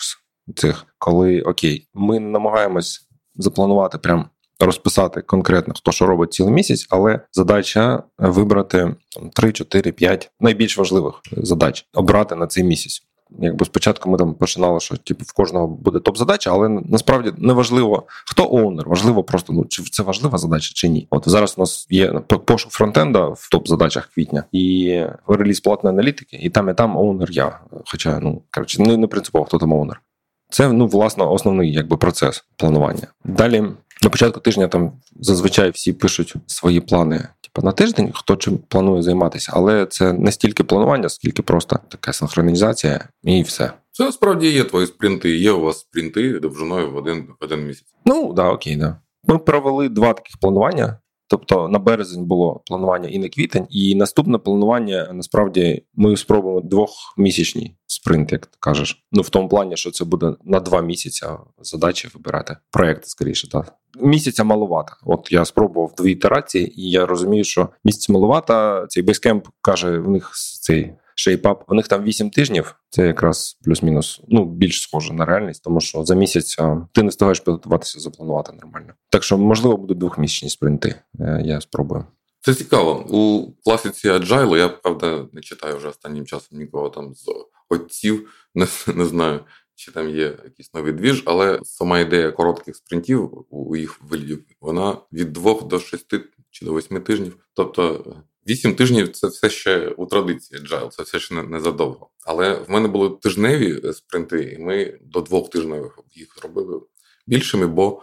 цих, 0.57 0.87
коли 0.99 1.41
окей, 1.43 1.89
ми 1.95 2.21
намагаємось 2.21 3.09
запланувати 3.35 3.99
прям 3.99 4.29
розписати 4.61 5.23
конкретно, 5.23 5.75
хто 5.75 5.93
що 5.93 6.07
робить 6.07 6.33
цілий 6.33 6.53
місяць, 6.53 6.87
але 6.91 7.21
задача 7.33 8.03
вибрати 8.19 8.95
там, 9.11 9.31
3, 9.31 9.53
4, 9.53 9.93
5 9.93 10.31
найбільш 10.41 10.79
важливих 10.79 11.15
задач 11.37 11.87
обрати 11.95 12.35
на 12.35 12.47
цей 12.47 12.65
місяць. 12.65 13.03
якби 13.39 13.67
спочатку 13.67 14.11
ми 14.11 14.19
там 14.19 14.35
починали, 14.35 14.81
що 14.81 14.97
типу 14.97 15.25
в 15.27 15.33
кожного 15.33 15.67
буде 15.67 15.99
топ-задача, 15.99 16.51
але 16.51 16.69
насправді 16.69 17.33
не 17.39 17.53
важливо, 17.53 18.03
хто 18.27 18.49
оунер, 18.51 18.89
важливо 18.89 19.25
просто 19.25 19.53
ну 19.53 19.65
чи 19.65 19.83
це 19.83 20.03
важлива 20.03 20.39
задача 20.39 20.73
чи 20.75 20.89
ні. 20.89 21.07
От 21.11 21.29
зараз 21.29 21.55
у 21.57 21.61
нас 21.61 21.87
є 21.91 22.13
пошук 22.45 22.73
фронтенда 22.73 23.27
в 23.27 23.49
топ-задачах 23.53 24.11
квітня 24.15 24.45
і 24.53 25.03
реліз 25.29 25.61
платної 25.61 25.95
аналітики, 25.95 26.37
і 26.37 26.51
там 26.51 26.69
і 26.69 26.75
там 26.75 26.97
оунер 26.97 27.31
я. 27.31 27.61
Хоча 27.87 28.21
ну 28.21 28.43
коротше, 28.51 28.83
не, 28.83 28.97
не 28.97 29.07
принципово, 29.07 29.45
хто 29.45 29.59
там 29.59 29.73
оунер. 29.73 30.03
Це 30.51 30.73
ну 30.73 30.87
власне 30.87 31.25
основний 31.25 31.73
якби 31.73 31.97
процес 31.97 32.45
планування. 32.57 33.07
Далі 33.25 33.65
на 34.07 34.11
початку 34.11 34.41
тижня 34.41 34.69
там 34.69 34.93
зазвичай 35.21 35.71
всі 35.71 35.93
пишуть 35.93 36.35
свої 36.47 36.81
плани 36.81 37.29
Типу, 37.41 37.67
на 37.67 37.73
тиждень, 37.73 38.11
хто 38.15 38.37
чим 38.37 38.59
планує 38.59 39.03
займатися, 39.03 39.53
але 39.55 39.87
це 39.87 40.13
не 40.13 40.33
стільки 40.33 40.65
планування, 40.65 41.09
скільки 41.09 41.43
просто 41.43 41.79
така 41.89 42.13
синхронізація 42.13 43.09
і 43.23 43.43
все. 43.43 43.73
Це 43.93 44.05
насправді 44.05 44.51
є 44.51 44.65
твої 44.65 44.87
спринти. 44.87 45.37
Є 45.37 45.51
у 45.51 45.61
вас 45.61 45.79
спринти 45.79 46.39
довжиною 46.39 46.91
в 46.91 46.97
один 46.97 47.29
в 47.41 47.45
один 47.45 47.67
місяць. 47.67 47.87
Ну 48.05 48.33
да, 48.33 48.51
окей, 48.51 48.77
да. 48.77 49.01
Ми 49.25 49.39
провели 49.39 49.89
два 49.89 50.13
таких 50.13 50.37
планування. 50.41 50.99
Тобто 51.29 51.69
на 51.69 51.79
березень 51.79 52.25
було 52.25 52.63
планування 52.67 53.09
і 53.09 53.19
на 53.19 53.29
квітень, 53.29 53.67
і 53.71 53.95
наступне 53.95 54.39
планування 54.39 55.11
насправді 55.13 55.83
ми 55.95 56.17
спробуємо 56.17 56.61
двохмісячні 56.61 57.77
спринт, 58.07 58.33
як 58.33 58.47
ти 58.47 58.57
кажеш. 58.61 59.05
Ну 59.13 59.23
в 59.23 59.29
тому 59.29 59.49
плані, 59.49 59.77
що 59.77 59.91
це 59.91 60.05
буде 60.05 60.35
на 60.45 60.61
два 60.61 60.83
місяці 60.83 61.27
задачі 61.59 62.09
вибирати 62.15 62.57
проекти 62.71 63.07
скоріше. 63.07 63.49
Так 63.49 63.75
місяця 64.01 64.45
маловато. 64.45 64.93
От 65.05 65.29
я 65.33 65.45
спробував 65.45 65.95
дві 65.99 66.13
ітерації, 66.13 66.81
і 66.81 66.91
я 66.91 67.07
розумію, 67.07 67.45
що 67.45 67.69
місяць 67.85 68.09
маловато. 68.09 68.87
Цей 68.89 69.03
Basecamp 69.03 69.49
каже, 69.63 69.99
в 69.99 70.09
них 70.09 70.33
цей 70.61 70.93
Shape 71.15 71.46
Up, 71.46 71.65
у 71.69 71.75
них 71.75 71.89
там 71.89 72.05
8 72.05 72.31
тижнів. 72.31 72.75
Це 72.91 73.07
якраз 73.07 73.59
плюс-мінус 73.65 74.21
ну 74.29 74.45
більш 74.45 74.81
схоже 74.81 75.13
на 75.13 75.25
реальність, 75.25 75.65
тому 75.65 75.81
що 75.81 76.05
за 76.05 76.15
місяць 76.15 76.57
ти 76.93 77.03
не 77.03 77.09
встигаєш 77.09 77.41
підготуватися, 77.41 78.01
запланувати 78.01 78.53
нормально. 78.53 78.93
Так 79.11 79.23
що 79.23 79.39
можливо 79.39 79.77
будуть 79.77 79.99
двохмісячні 79.99 80.49
спринти. 80.49 80.95
Е, 81.21 81.43
я 81.45 81.61
спробую. 81.61 82.05
Це 82.41 82.55
цікаво 82.55 83.07
у 83.11 83.53
класиці 83.65 84.09
Agile, 84.09 84.57
Я 84.57 84.69
правда 84.69 85.27
не 85.33 85.41
читаю 85.41 85.77
вже 85.77 85.89
останнім 85.89 86.27
часом 86.27 86.59
нікого 86.59 86.91
там 86.91 87.15
з 87.15 87.29
отців, 87.69 88.31
не, 88.55 88.67
не 88.95 89.05
знаю 89.05 89.41
чи 89.77 89.93
там 89.93 90.11
є 90.11 90.39
якийсь 90.45 90.75
новий 90.75 90.93
двіж, 90.93 91.23
але 91.27 91.61
сама 91.65 92.01
ідея 92.01 92.31
коротких 92.31 92.77
спринтів 92.77 93.45
у 93.51 93.77
їх 93.77 94.03
виглядів, 94.03 94.45
вона 94.61 94.99
від 95.13 95.33
двох 95.33 95.67
до 95.67 95.81
шести 95.81 96.25
чи 96.51 96.65
до 96.65 96.73
восьми 96.73 97.01
тижнів. 97.01 97.37
Тобто 97.55 98.17
вісім 98.49 98.75
тижнів 98.75 99.09
це 99.09 99.27
все 99.27 99.51
ще 99.51 99.89
у 99.89 100.07
традиції 100.07 100.61
Agile, 100.61 100.89
це 100.89 101.03
все 101.03 101.19
ще 101.19 101.35
не, 101.35 101.43
не 101.43 101.61
задовго. 101.61 102.11
Але 102.25 102.55
в 102.55 102.71
мене 102.71 102.89
були 102.89 103.11
тижневі 103.11 103.93
спринти, 103.93 104.43
і 104.43 104.59
ми 104.59 104.99
до 105.01 105.21
двох 105.21 105.51
тижнів 105.51 105.99
їх 106.15 106.43
робили 106.43 106.81
більшими, 107.27 107.67
бо 107.67 108.03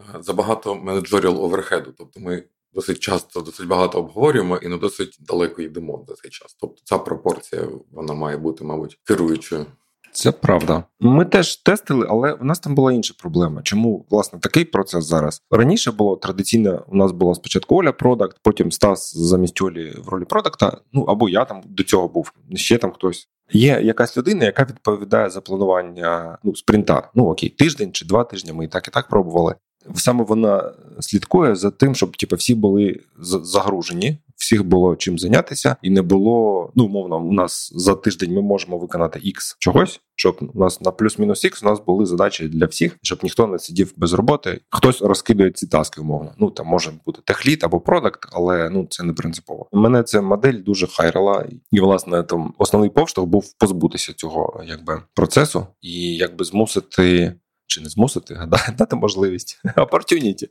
е, 0.00 0.22
забагато 0.22 0.74
менеджеріал 0.74 1.44
оверхеду. 1.44 1.94
Тобто 1.98 2.20
ми. 2.20 2.44
Досить 2.74 2.98
часто, 2.98 3.40
досить 3.40 3.66
багато 3.66 3.98
обговорюємо 3.98 4.56
і 4.56 4.68
не 4.68 4.76
досить 4.76 5.18
далеко 5.20 5.62
йдемо 5.62 6.04
за 6.08 6.14
цей 6.14 6.30
час. 6.30 6.56
Тобто 6.60 6.82
ця 6.84 6.98
пропорція 6.98 7.68
вона 7.92 8.14
має 8.14 8.36
бути, 8.36 8.64
мабуть, 8.64 8.98
керуючою. 9.04 9.66
Це 10.14 10.32
правда. 10.32 10.84
Ми 11.00 11.24
теж 11.24 11.56
тестили, 11.56 12.06
але 12.10 12.34
в 12.34 12.44
нас 12.44 12.58
там 12.58 12.74
була 12.74 12.92
інша 12.92 13.14
проблема. 13.18 13.62
Чому 13.62 14.06
власне 14.10 14.38
такий 14.38 14.64
процес 14.64 15.04
зараз? 15.04 15.42
Раніше 15.50 15.92
було 15.92 16.16
традиційно. 16.16 16.84
У 16.88 16.96
нас 16.96 17.12
була 17.12 17.34
спочатку 17.34 17.76
Оля 17.76 17.92
продакт, 17.92 18.36
потім 18.42 18.72
Стас 18.72 19.16
замість 19.16 19.62
Олі 19.62 19.94
в 20.04 20.08
ролі 20.08 20.24
продакта. 20.24 20.78
Ну 20.92 21.02
або 21.02 21.28
я 21.28 21.44
там 21.44 21.62
до 21.64 21.82
цього 21.82 22.08
був. 22.08 22.32
Ще 22.54 22.78
там 22.78 22.92
хтось. 22.92 23.28
Є 23.52 23.80
якась 23.82 24.16
людина, 24.16 24.44
яка 24.44 24.64
відповідає 24.64 25.30
за 25.30 25.40
планування 25.40 26.38
ну 26.44 26.56
спринта. 26.56 27.10
Ну 27.14 27.24
окей, 27.24 27.48
тиждень 27.48 27.92
чи 27.92 28.06
два 28.06 28.24
тижні. 28.24 28.52
Ми 28.52 28.64
і 28.64 28.68
так 28.68 28.88
і 28.88 28.90
так 28.90 29.08
пробували. 29.08 29.54
Саме 29.94 30.24
вона 30.24 30.72
слідкує 31.00 31.54
за 31.54 31.70
тим, 31.70 31.94
щоб 31.94 32.16
типу, 32.16 32.36
всі 32.36 32.54
були 32.54 33.00
загружені 33.42 34.18
всіх 34.44 34.64
було 34.64 34.96
чим 34.96 35.18
зайнятися, 35.18 35.76
і 35.82 35.90
не 35.90 36.02
було. 36.02 36.70
Ну, 36.74 36.84
умовно, 36.84 37.18
у 37.18 37.32
нас 37.32 37.72
за 37.74 37.94
тиждень 37.94 38.34
ми 38.34 38.42
можемо 38.42 38.78
виконати 38.78 39.18
X 39.18 39.56
чогось, 39.58 40.00
щоб 40.16 40.50
у 40.54 40.58
нас 40.58 40.80
на 40.80 40.90
плюс-мінус 40.90 41.44
X 41.44 41.60
у 41.62 41.68
нас 41.68 41.80
були 41.80 42.06
задачі 42.06 42.48
для 42.48 42.66
всіх, 42.66 42.96
щоб 43.02 43.18
ніхто 43.22 43.46
не 43.46 43.58
сидів 43.58 43.92
без 43.96 44.12
роботи. 44.12 44.60
Хтось 44.70 45.02
розкидує 45.02 45.50
ці 45.50 45.66
таски, 45.66 46.00
умовно. 46.00 46.32
Ну 46.38 46.50
там 46.50 46.66
може 46.66 46.92
бути 47.06 47.22
техліт 47.24 47.64
або 47.64 47.80
продакт, 47.80 48.28
але 48.32 48.70
ну 48.70 48.86
це 48.90 49.04
не 49.04 49.12
принципово. 49.12 49.68
Мене 49.72 50.02
ця 50.02 50.22
модель 50.22 50.62
дуже 50.62 50.86
хайрала, 50.86 51.46
і 51.72 51.80
власне 51.80 52.22
там 52.22 52.54
основний 52.58 52.90
повштовх 52.90 53.28
був 53.28 53.54
позбутися 53.58 54.12
цього 54.12 54.62
якби 54.66 55.02
процесу 55.14 55.66
і 55.80 56.16
якби 56.16 56.44
змусити 56.44 57.34
чи 57.66 57.80
не 57.80 57.88
змусити, 57.88 58.40
дати 58.78 58.96
можливість 58.96 59.60
opportunity, 59.76 60.48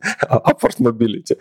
mobility, 0.80 1.36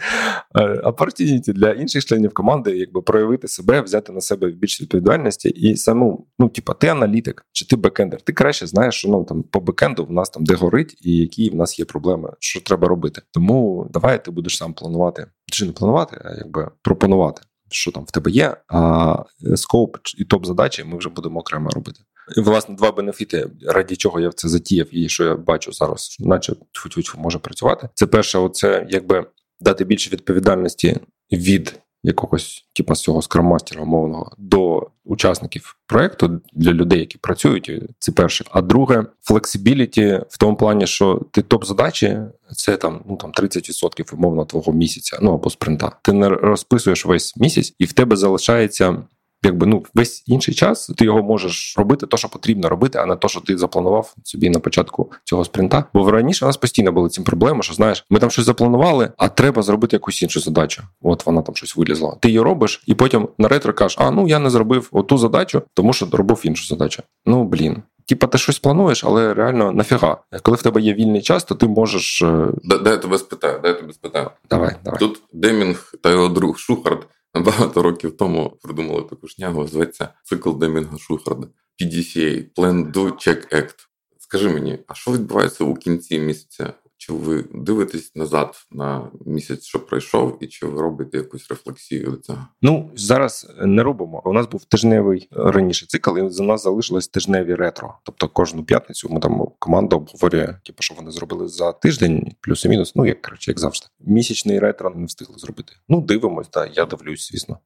е, 0.54 0.60
opportunity 0.64 1.52
для 1.52 1.70
інших 1.70 2.04
членів 2.04 2.34
команди, 2.34 2.76
якби 2.76 3.02
проявити 3.02 3.48
себе, 3.48 3.80
взяти 3.80 4.12
на 4.12 4.20
себе 4.20 4.50
більш 4.50 4.80
відповідальності 4.80 5.48
і 5.48 5.76
саму, 5.76 6.26
ну, 6.38 6.48
типа, 6.48 6.74
ти 6.74 6.88
аналітик 6.88 7.46
чи 7.52 7.66
ти 7.66 7.76
бекендер, 7.76 8.22
ти 8.22 8.32
краще 8.32 8.66
знаєш, 8.66 8.94
що 8.94 9.08
ну 9.08 9.24
там 9.24 9.42
по 9.42 9.60
бекенду 9.60 10.04
в 10.04 10.12
нас 10.12 10.30
там 10.30 10.44
де 10.44 10.54
горить, 10.54 10.96
і 11.00 11.16
які 11.16 11.50
в 11.50 11.54
нас 11.54 11.78
є 11.78 11.84
проблеми, 11.84 12.32
що 12.38 12.60
треба 12.60 12.88
робити. 12.88 13.22
Тому 13.30 13.90
давай 13.92 14.24
ти 14.24 14.30
будеш 14.30 14.56
сам 14.56 14.74
планувати, 14.74 15.26
чи 15.52 15.66
не 15.66 15.72
планувати, 15.72 16.20
а 16.24 16.34
якби 16.34 16.70
пропонувати. 16.82 17.42
Що 17.70 17.92
там 17.92 18.04
в 18.04 18.10
тебе 18.10 18.30
є, 18.30 18.56
а 18.68 19.16
скоп 19.56 19.96
і 20.18 20.24
топ 20.24 20.46
задачі 20.46 20.84
ми 20.84 20.98
вже 20.98 21.08
будемо 21.08 21.40
окремо 21.40 21.70
робити. 21.70 22.00
Власне, 22.36 22.74
два 22.74 22.92
бенефіти, 22.92 23.50
раді 23.66 23.96
чого 23.96 24.20
я 24.20 24.28
в 24.28 24.34
це 24.34 24.48
затіяв, 24.48 24.86
і 24.90 25.08
що 25.08 25.24
я 25.24 25.36
бачу 25.36 25.72
зараз, 25.72 26.16
наче 26.20 26.52
тьфу-тьфу 26.52 27.18
може 27.18 27.38
працювати. 27.38 27.88
Це 27.94 28.06
перше, 28.06 28.38
оце 28.38 28.86
якби 28.90 29.26
дати 29.60 29.84
більше 29.84 30.10
відповідальності 30.10 30.96
від 31.32 31.78
якогось, 32.02 32.66
типу, 32.72 32.94
з 32.94 33.00
цього 33.00 33.22
скроммастера 33.22 33.82
умовного 33.82 34.32
до 34.38 34.90
учасників 35.04 35.76
проекту 35.86 36.40
для 36.52 36.72
людей, 36.72 37.00
які 37.00 37.18
працюють. 37.18 37.70
Це 37.98 38.12
перше. 38.12 38.44
А 38.50 38.62
друге, 38.62 39.06
флексибіліті 39.20 40.20
в 40.28 40.38
тому 40.38 40.56
плані, 40.56 40.86
що 40.86 41.20
ти 41.30 41.42
топ-задачі, 41.42 42.26
це 42.56 42.76
там 42.76 43.04
ну 43.08 43.16
там 43.16 43.32
30% 43.32 44.14
умовно 44.14 44.44
твого 44.44 44.72
місяця, 44.72 45.18
ну 45.22 45.34
або 45.34 45.50
спринта. 45.50 45.92
Ти 46.02 46.12
не 46.12 46.28
розписуєш 46.28 47.06
весь 47.06 47.36
місяць, 47.36 47.74
і 47.78 47.84
в 47.84 47.92
тебе 47.92 48.16
залишається 48.16 49.02
якби 49.42 49.66
ну 49.66 49.84
весь 49.94 50.24
інший 50.26 50.54
час 50.54 50.92
ти 50.96 51.04
його 51.04 51.22
можеш 51.22 51.74
робити, 51.78 52.06
то 52.06 52.16
що 52.16 52.28
потрібно 52.28 52.68
робити, 52.68 52.98
а 52.98 53.06
не 53.06 53.16
то, 53.16 53.28
що 53.28 53.40
ти 53.40 53.58
запланував 53.58 54.14
собі 54.24 54.50
на 54.50 54.60
початку 54.60 55.12
цього 55.24 55.44
спринта. 55.44 55.84
Бо 55.94 56.10
раніше 56.10 56.44
у 56.44 56.48
нас 56.48 56.56
постійно 56.56 56.92
були 56.92 57.08
ці 57.08 57.22
проблеми, 57.22 57.62
що 57.62 57.74
знаєш, 57.74 58.04
ми 58.10 58.18
там 58.18 58.30
щось 58.30 58.44
запланували, 58.44 59.12
а 59.16 59.28
треба 59.28 59.62
зробити 59.62 59.96
якусь 59.96 60.22
іншу 60.22 60.40
задачу. 60.40 60.82
От 61.02 61.26
вона 61.26 61.42
там 61.42 61.54
щось 61.54 61.76
вилізла. 61.76 62.16
Ти 62.20 62.28
її 62.28 62.40
робиш, 62.40 62.82
і 62.86 62.94
потім 62.94 63.28
на 63.38 63.48
ретро 63.48 63.72
кажеш, 63.72 63.98
а 64.00 64.10
ну 64.10 64.28
я 64.28 64.38
не 64.38 64.50
зробив 64.50 64.88
оту 64.92 65.18
задачу, 65.18 65.62
тому 65.74 65.92
що 65.92 66.08
робив 66.12 66.40
іншу 66.44 66.66
задачу. 66.66 67.02
Ну 67.26 67.44
блін. 67.44 67.82
Типа, 68.06 68.26
ти 68.26 68.38
щось 68.38 68.58
плануєш, 68.58 69.04
але 69.04 69.34
реально 69.34 69.72
нафіга. 69.72 70.16
Коли 70.42 70.56
в 70.56 70.62
тебе 70.62 70.80
є 70.80 70.94
вільний 70.94 71.22
час, 71.22 71.44
то 71.44 71.54
ти 71.54 71.66
можеш. 71.66 72.22
Е, 72.22 72.48
дай 72.64 72.92
я 72.92 72.96
тебе 72.96 73.18
спитаю, 73.18 73.60
дай 73.62 73.70
я 73.70 73.78
тебе 73.78 73.92
спитаю. 73.92 74.30
Давай, 74.50 74.76
давай. 74.84 75.00
Тут 75.00 75.22
Демінг 75.32 75.92
та 76.02 76.10
його 76.10 76.28
друг 76.28 76.58
Шухард 76.58 77.06
багато 77.40 77.82
років 77.82 78.16
тому 78.16 78.58
придумали 78.62 79.02
таку 79.02 79.28
шнягу, 79.28 79.68
зветься 79.68 80.08
цикл 80.22 80.52
Демінга 80.52 80.98
Шухарда. 80.98 81.46
PDCA 81.80 82.54
Plan 82.54 82.92
Do 82.92 83.12
Check 83.12 83.54
Act. 83.54 83.74
Скажи 84.18 84.48
мені, 84.48 84.78
а 84.86 84.94
що 84.94 85.12
відбувається 85.12 85.64
у 85.64 85.74
кінці 85.74 86.18
місяця 86.18 86.72
чи 87.02 87.12
ви 87.12 87.44
дивитесь 87.54 88.14
назад 88.14 88.66
на 88.70 89.10
місяць, 89.26 89.64
що 89.64 89.86
пройшов, 89.86 90.38
і 90.40 90.46
чи 90.46 90.66
ви 90.66 90.82
робите 90.82 91.18
якусь 91.18 91.50
рефлексію 91.50 92.10
до 92.10 92.16
цього? 92.16 92.46
Ну 92.62 92.90
зараз 92.94 93.52
не 93.60 93.82
робимо. 93.82 94.22
У 94.24 94.32
нас 94.32 94.46
був 94.46 94.64
тижневий 94.64 95.28
раніше 95.30 95.86
цикл, 95.86 96.18
і 96.18 96.28
за 96.28 96.42
нас 96.42 96.62
залишилось 96.62 97.08
тижневі 97.08 97.54
ретро. 97.54 97.94
Тобто 98.02 98.28
кожну 98.28 98.64
п'ятницю 98.64 99.08
ми 99.10 99.20
там 99.20 99.46
команда 99.58 99.96
обговорює, 99.96 100.54
типу, 100.64 100.82
що 100.82 100.94
вони 100.94 101.10
зробили 101.10 101.48
за 101.48 101.72
тиждень, 101.72 102.32
плюс 102.40 102.64
і 102.64 102.68
мінус. 102.68 102.96
Ну 102.96 103.06
як 103.06 103.22
коротше, 103.22 103.50
як 103.50 103.60
завжди. 103.60 103.86
Місячний 104.00 104.58
ретро 104.58 104.90
не 104.90 105.06
встигли 105.06 105.34
зробити. 105.38 105.72
Ну 105.88 106.00
дивимось, 106.00 106.48
так, 106.48 106.76
я 106.76 106.84
дивлюсь, 106.84 107.28
звісно. 107.28 107.58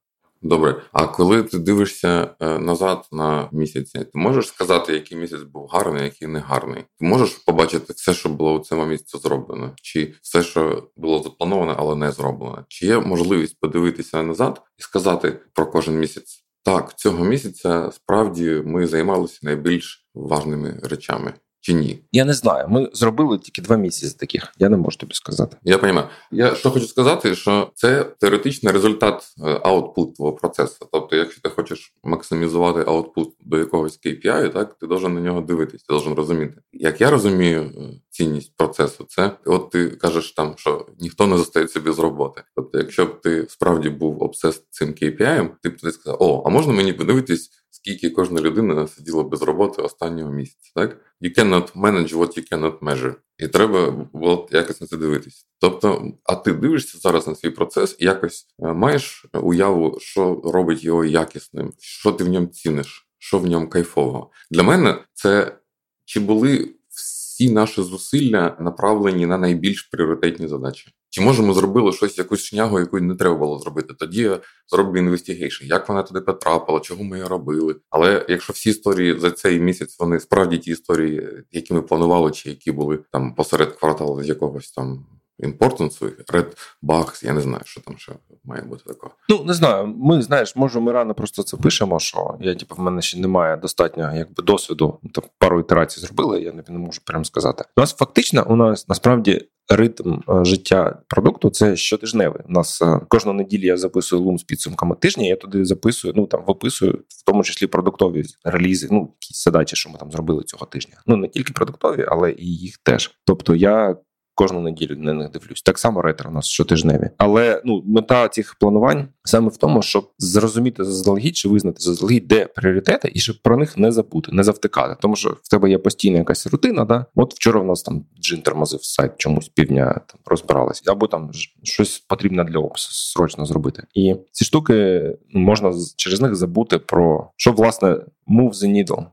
Добре, 0.42 0.82
а 0.92 1.06
коли 1.06 1.42
ти 1.42 1.58
дивишся 1.58 2.30
е, 2.40 2.58
назад 2.58 3.08
на 3.12 3.48
місяці, 3.52 3.98
ти 3.98 4.10
можеш 4.14 4.46
сказати, 4.46 4.92
який 4.92 5.18
місяць 5.18 5.42
був 5.42 5.66
гарний, 5.66 6.04
який 6.04 6.28
не 6.28 6.38
гарний? 6.38 6.84
Ти 6.98 7.06
можеш 7.06 7.30
побачити 7.30 7.92
все, 7.92 8.14
що 8.14 8.28
було 8.28 8.54
у 8.54 8.58
цьому 8.58 8.86
місяці 8.86 9.18
зроблено, 9.18 9.72
чи 9.82 10.14
все, 10.22 10.42
що 10.42 10.88
було 10.96 11.22
заплановане, 11.22 11.74
але 11.78 11.94
не 11.94 12.12
зроблено? 12.12 12.64
Чи 12.68 12.86
є 12.86 12.98
можливість 12.98 13.60
подивитися 13.60 14.22
назад 14.22 14.62
і 14.78 14.82
сказати 14.82 15.40
про 15.54 15.66
кожен 15.66 15.98
місяць? 15.98 16.46
Так, 16.62 16.98
цього 16.98 17.24
місяця 17.24 17.90
справді 17.92 18.62
ми 18.64 18.86
займалися 18.86 19.38
найбільш 19.42 20.08
важними 20.14 20.80
речами. 20.82 21.34
Чи 21.66 21.72
ні? 21.72 21.98
Я 22.12 22.24
не 22.24 22.34
знаю. 22.34 22.66
Ми 22.68 22.90
зробили 22.92 23.38
тільки 23.38 23.62
два 23.62 23.76
місяці 23.76 24.16
таких. 24.18 24.54
Я 24.58 24.68
не 24.68 24.76
можу 24.76 24.98
тобі 24.98 25.14
сказати. 25.14 25.56
Я 25.64 25.76
розумію. 25.76 26.04
Я 26.30 26.54
що 26.54 26.70
хочу 26.70 26.86
сказати, 26.86 27.34
що 27.34 27.70
це 27.74 28.04
теоретичний 28.04 28.72
результат 28.72 29.34
е, 29.44 29.60
аутпут 29.62 30.14
твого 30.16 30.32
процесу. 30.32 30.88
Тобто, 30.92 31.16
якщо 31.16 31.40
ти 31.40 31.48
хочеш 31.48 31.94
максимізувати 32.04 32.84
аутпут 32.90 33.34
до 33.40 33.58
якогось 33.58 34.00
KPI, 34.06 34.52
так 34.52 34.78
ти 34.78 34.86
должен 34.86 35.14
на 35.14 35.20
нього 35.20 35.40
дивитись, 35.40 35.82
ти 35.82 35.92
должен 35.92 36.14
розуміти. 36.14 36.54
Як 36.72 37.00
я 37.00 37.10
розумію 37.10 37.62
е, 37.62 37.80
цінність 38.10 38.56
процесу, 38.56 39.06
це 39.08 39.30
от 39.44 39.70
ти 39.70 39.90
кажеш 39.90 40.32
там, 40.32 40.54
що 40.56 40.86
ніхто 41.00 41.26
не 41.26 41.38
зостається 41.38 41.80
без 41.80 41.98
роботи. 41.98 42.42
Тобто, 42.56 42.78
якщо 42.78 43.06
б 43.06 43.20
ти 43.20 43.46
справді 43.48 43.88
був 43.88 44.22
обсес 44.22 44.62
цим 44.70 44.88
KPI, 44.88 45.48
ти 45.62 45.68
б 45.68 45.76
тоді 45.80 45.92
сказав, 45.92 46.16
о, 46.20 46.42
а 46.46 46.48
можна 46.48 46.72
мені 46.72 46.92
подивитись 46.92 47.50
скільки 47.86 48.10
кожна 48.10 48.40
людина 48.40 48.86
сиділа 48.86 49.22
без 49.22 49.42
роботи 49.42 49.82
останнього 49.82 50.30
місяця. 50.30 50.70
Так 50.74 51.00
you 51.22 51.38
cannot 51.38 51.72
manage 51.72 52.14
what 52.14 52.38
you 52.38 52.52
cannot 52.52 52.78
measure. 52.78 53.14
І 53.38 53.48
треба 53.48 53.90
було 53.90 54.48
якось 54.52 54.80
на 54.80 54.86
це 54.86 54.96
дивитись. 54.96 55.46
Тобто, 55.60 56.12
а 56.24 56.34
ти 56.34 56.52
дивишся 56.52 56.98
зараз 56.98 57.26
на 57.26 57.34
свій 57.34 57.50
процес 57.50 57.96
і 57.98 58.04
якось 58.04 58.46
е, 58.62 58.72
маєш 58.72 59.26
уяву, 59.32 59.98
що 60.00 60.40
робить 60.44 60.84
його 60.84 61.04
якісним, 61.04 61.72
що 61.78 62.12
ти 62.12 62.24
в 62.24 62.28
ньому 62.28 62.46
ціниш, 62.46 63.08
що 63.18 63.38
в 63.38 63.46
ньому 63.46 63.68
кайфово. 63.68 64.30
Для 64.50 64.62
мене 64.62 65.04
це 65.12 65.58
чи 66.04 66.20
були 66.20 66.74
всі 66.88 67.50
наші 67.50 67.82
зусилля 67.82 68.56
направлені 68.60 69.26
на 69.26 69.38
найбільш 69.38 69.82
пріоритетні 69.82 70.48
задачі. 70.48 70.92
Чи 71.16 71.22
може 71.22 71.42
ми 71.42 71.54
зробили 71.54 71.92
щось, 71.92 72.18
якусь 72.18 72.40
шнягу, 72.40 72.80
яку 72.80 73.00
не 73.00 73.14
треба 73.14 73.36
було 73.36 73.58
зробити? 73.58 73.94
Тоді 73.94 74.30
зроблю 74.68 74.98
investigation, 74.98 75.64
як 75.66 75.88
вона 75.88 76.02
туди 76.02 76.20
потрапила, 76.20 76.80
чого 76.80 77.04
ми 77.04 77.16
її 77.16 77.28
робили. 77.28 77.76
Але 77.90 78.26
якщо 78.28 78.52
всі 78.52 78.70
історії 78.70 79.18
за 79.18 79.30
цей 79.30 79.60
місяць 79.60 79.96
вони 79.98 80.20
справді 80.20 80.58
ті 80.58 80.70
історії, 80.70 81.28
які 81.52 81.74
ми 81.74 81.82
планували, 81.82 82.30
чи 82.30 82.48
які 82.48 82.72
були 82.72 82.98
там 83.12 83.34
посеред 83.34 83.72
кварталу 83.72 84.22
з 84.22 84.28
якогось 84.28 84.70
там 84.70 85.06
importance 85.38 85.95
у, 85.95 86.06
Red 86.06 86.56
Bugs, 86.82 87.24
я 87.24 87.32
не 87.32 87.40
знаю, 87.40 87.62
що 87.64 87.80
там 87.80 87.98
ще 87.98 88.12
має 88.44 88.62
бути 88.62 88.84
такого. 88.86 89.12
Ну 89.28 89.44
не 89.44 89.54
знаю. 89.54 89.86
Ми 89.86 90.22
знаєш, 90.22 90.56
може, 90.56 90.80
ми 90.80 90.92
рано 90.92 91.14
просто 91.14 91.42
це 91.42 91.56
пишемо. 91.56 91.98
Що 91.98 92.36
я 92.40 92.54
типу, 92.54 92.74
в 92.74 92.80
мене 92.80 93.02
ще 93.02 93.18
немає 93.18 93.56
достатньо 93.56 94.16
якби 94.16 94.42
досвіду. 94.42 95.00
Там 95.12 95.24
пару 95.38 95.60
ітерацій 95.60 96.00
зробили. 96.00 96.42
Я 96.42 96.52
не 96.68 96.78
можу 96.78 97.00
прямо 97.04 97.24
сказати. 97.24 97.64
У 97.76 97.80
нас 97.80 97.94
фактично 97.94 98.46
у 98.48 98.56
нас 98.56 98.88
насправді. 98.88 99.48
Ритм 99.68 100.12
е, 100.28 100.44
життя 100.44 100.98
продукту 101.08 101.50
це 101.50 101.76
щотижневий. 101.76 102.42
У 102.48 102.52
нас 102.52 102.82
е, 102.82 103.00
кожну 103.08 103.32
неділю 103.32 103.66
я 103.66 103.76
записую 103.76 104.22
Loom 104.22 104.38
з 104.38 104.42
підсумками 104.42 104.96
тижня. 104.96 105.24
Я 105.24 105.36
туди 105.36 105.64
записую, 105.64 106.14
ну 106.16 106.26
там 106.26 106.44
виписую, 106.46 106.92
в 107.08 107.24
тому 107.24 107.44
числі 107.44 107.66
продуктові 107.66 108.24
релізи, 108.44 108.88
ну 108.90 109.14
якісь 109.20 109.44
задачі, 109.44 109.76
що 109.76 109.90
ми 109.90 109.98
там 109.98 110.12
зробили 110.12 110.42
цього 110.42 110.66
тижня. 110.66 110.94
Ну 111.06 111.16
не 111.16 111.28
тільки 111.28 111.52
продуктові, 111.52 112.06
але 112.08 112.32
і 112.32 112.46
їх 112.46 112.78
теж. 112.78 113.18
Тобто 113.24 113.54
я 113.54 113.96
кожну 114.36 114.60
неділю 114.60 114.96
на 114.98 115.12
них 115.12 115.30
дивлюсь. 115.30 115.62
Так 115.62 115.78
само 115.78 116.02
ретро 116.02 116.30
у 116.30 116.32
нас 116.32 116.46
щотижневі. 116.46 117.10
Але 117.18 117.62
ну 117.64 117.82
мета 117.86 118.28
цих 118.28 118.54
планувань 118.60 119.08
саме 119.24 119.48
в 119.48 119.56
тому, 119.56 119.82
щоб 119.82 120.10
зрозуміти 120.18 120.84
заздалегідь 120.84 121.36
чи 121.36 121.48
визнати 121.48 121.80
заздалегідь, 121.80 122.28
де 122.28 122.46
пріоритети, 122.46 123.10
і 123.14 123.18
щоб 123.18 123.36
про 123.42 123.56
них 123.56 123.78
не 123.78 123.92
забути, 123.92 124.32
не 124.32 124.42
завтикати. 124.42 124.96
Тому 125.00 125.16
що 125.16 125.36
в 125.42 125.48
тебе 125.48 125.70
є 125.70 125.78
постійна 125.78 126.18
якась 126.18 126.46
рутина. 126.46 126.84
Да, 126.84 127.06
от 127.14 127.34
вчора 127.34 127.60
в 127.60 127.64
нас 127.64 127.82
там 127.82 128.04
джин 128.20 128.42
тормозив 128.42 128.84
сайт 128.84 129.12
чомусь 129.16 129.48
півдня 129.48 130.00
там 130.06 130.20
розбиралась, 130.26 130.82
або 130.86 131.06
там 131.06 131.30
щось 131.62 131.98
потрібно 131.98 132.44
для 132.44 132.58
опису 132.58 132.88
срочно 132.92 133.46
зробити. 133.46 133.82
І 133.94 134.14
ці 134.32 134.44
штуки 134.44 135.02
ну, 135.30 135.40
можна 135.40 135.72
через 135.96 136.20
них 136.20 136.34
забути 136.34 136.78
про 136.78 137.30
що 137.36 137.52
власне 137.52 137.88
move 138.28 138.52
the 138.52 138.84
needle 138.84 139.06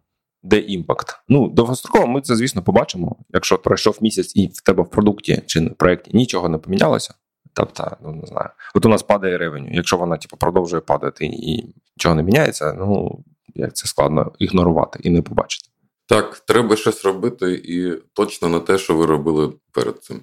де 0.43 0.60
імпакт. 0.60 1.19
Ну, 1.29 1.49
довгостроково 1.49 2.08
ми 2.08 2.21
це, 2.21 2.36
звісно, 2.36 2.62
побачимо. 2.62 3.15
Якщо 3.29 3.58
пройшов 3.58 3.97
місяць 4.01 4.36
і 4.36 4.47
в 4.47 4.62
тебе 4.62 4.84
в 4.84 4.89
продукті 4.89 5.41
чи 5.45 5.60
в 5.60 5.75
проєкті 5.75 6.12
нічого 6.13 6.49
не 6.49 6.58
помінялося. 6.58 7.13
Тобто, 7.53 7.97
ну 8.03 8.12
не 8.12 8.27
знаю, 8.27 8.49
от 8.75 8.86
у 8.86 8.89
нас 8.89 9.03
падає 9.03 9.38
ревеню. 9.38 9.69
Якщо 9.71 9.97
вона 9.97 10.17
типу, 10.17 10.38
продовжує 10.38 10.82
падати 10.82 11.25
і 11.25 11.73
нічого 11.97 12.15
не 12.15 12.23
міняється, 12.23 12.73
ну 12.73 13.19
як 13.56 13.75
це 13.75 13.88
складно 13.88 14.32
ігнорувати 14.39 14.99
і 15.03 15.10
не 15.10 15.21
побачити. 15.21 15.69
Так, 16.08 16.39
треба 16.39 16.75
щось 16.75 17.06
робити, 17.06 17.53
і 17.53 18.01
точно 18.13 18.49
не 18.49 18.60
те, 18.60 18.77
що 18.77 18.95
ви 18.95 19.06
робили 19.06 19.53
перед 19.71 20.03
цим. 20.03 20.21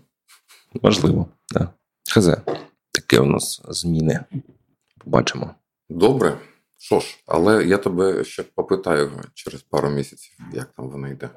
Важливо, 0.82 1.26
так. 1.46 1.68
Хз, 2.14 2.30
таке 2.92 3.20
у 3.20 3.26
нас 3.26 3.62
зміни. 3.68 4.20
Побачимо. 5.04 5.54
Добре. 5.88 6.38
Що 6.82 7.00
ж, 7.00 7.22
але 7.26 7.64
я 7.64 7.78
тебе 7.78 8.24
ще 8.24 8.42
попитаю 8.42 9.10
через 9.34 9.62
пару 9.62 9.90
місяців, 9.90 10.38
як 10.52 10.72
там 10.72 10.90
воно 10.90 11.08
йде. 11.08 11.30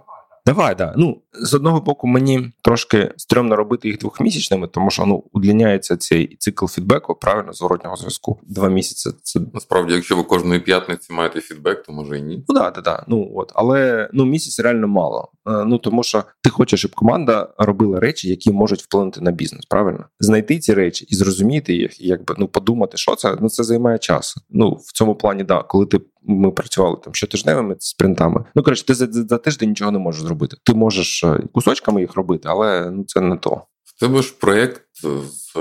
Давай, 0.46 0.76
да. 0.76 0.94
Ну 0.98 1.22
з 1.34 1.54
одного 1.54 1.82
боку, 1.82 2.08
мені 2.08 2.52
трошки 2.62 3.12
стрьомно 3.18 3.56
робити 3.56 3.88
їх 3.88 3.98
двохмісячними, 3.98 4.68
тому 4.68 4.92
що 4.92 5.06
ну 5.06 5.24
удлиняється 5.32 5.98
цей 5.98 6.36
цикл 6.40 6.66
фідбеку, 6.66 7.16
правильно 7.16 7.54
зворотнього 7.54 7.96
зв'язку. 7.96 8.40
Два 8.44 8.70
місяці. 8.70 9.10
Це 9.24 9.40
насправді, 9.54 9.94
якщо 9.94 10.16
ви 10.16 10.24
кожної 10.24 10.60
п'ятниці 10.60 11.14
маєте 11.14 11.42
фідбек, 11.42 11.84
то 11.84 11.92
може 11.92 12.20
і 12.20 12.22
ні. 12.22 12.46
Ну 12.50 12.56
да, 12.56 12.72
да, 12.72 12.82
да. 12.82 13.06
Ну 13.08 13.32
от, 13.36 13.52
але 13.56 14.10
ну 14.14 14.26
місяць 14.26 14.60
реально 14.60 14.88
мало. 14.88 15.32
Е, 15.48 15.66
ну 15.66 15.78
тому 15.78 16.04
що 16.04 16.24
ти 16.42 16.50
хочеш, 16.50 16.80
щоб 16.80 16.96
команда 16.96 17.50
робила 17.58 18.00
речі, 18.00 18.30
які 18.30 18.52
можуть 18.52 18.82
вплинути 18.82 19.22
на 19.22 19.32
бізнес. 19.32 19.66
Правильно 19.66 20.06
знайти 20.20 20.60
ці 20.60 20.74
речі 20.74 21.06
і 21.10 21.16
зрозуміти 21.16 21.74
їх, 21.74 22.02
і 22.02 22.08
якби 22.08 22.36
ну 22.38 22.48
подумати, 22.48 22.98
що 22.98 23.16
це 23.16 23.38
ну 23.42 23.50
це 23.50 23.64
займає 23.64 23.98
час. 23.98 24.38
Ну 24.50 24.72
в 24.72 24.92
цьому 24.94 25.16
плані, 25.16 25.44
да, 25.44 25.64
коли 25.64 25.86
ти 25.86 26.00
ми 26.26 26.52
працювали 26.52 26.98
там 27.04 27.14
щотижневими 27.14 27.76
спринтами. 27.80 28.46
Ну 28.56 28.64
коротше, 28.64 28.86
ти 28.86 28.94
за, 28.94 29.08
за 29.12 29.38
тиждень 29.38 29.70
нічого 29.70 29.92
не 29.92 30.00
можеш 30.00 30.22
зробити. 30.22 30.58
Ти 30.64 30.74
можеш 30.74 31.24
е, 31.24 31.40
кусочками 31.54 32.02
їх 32.02 32.16
робити, 32.16 32.48
але 32.52 32.92
ну 32.92 33.04
це 33.04 33.22
не 33.22 33.38
то. 33.38 33.62
В 33.84 34.00
тебе 34.00 34.22
ж 34.22 34.34
проєкт 34.40 34.82
з 34.94 35.58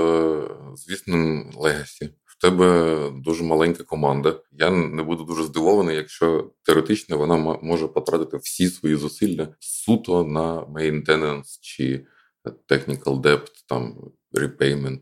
звісним 0.75 1.51
legacy. 1.57 2.09
В 2.25 2.41
тебе 2.41 2.97
дуже 3.25 3.43
маленька 3.43 3.83
команда. 3.83 4.35
Я 4.51 4.69
не 4.69 5.03
буду 5.03 5.23
дуже 5.23 5.43
здивований, 5.43 5.95
якщо 5.95 6.51
теоретично 6.63 7.17
вона 7.17 7.37
може 7.61 7.87
потратити 7.87 8.37
всі 8.37 8.67
свої 8.67 8.95
зусилля 8.95 9.47
суто 9.59 10.23
на 10.23 10.65
maintenance 10.65 11.59
чи 11.61 12.05
technical 12.69 13.21
debt, 13.21 13.47
там 13.67 13.95
repayment. 14.33 14.99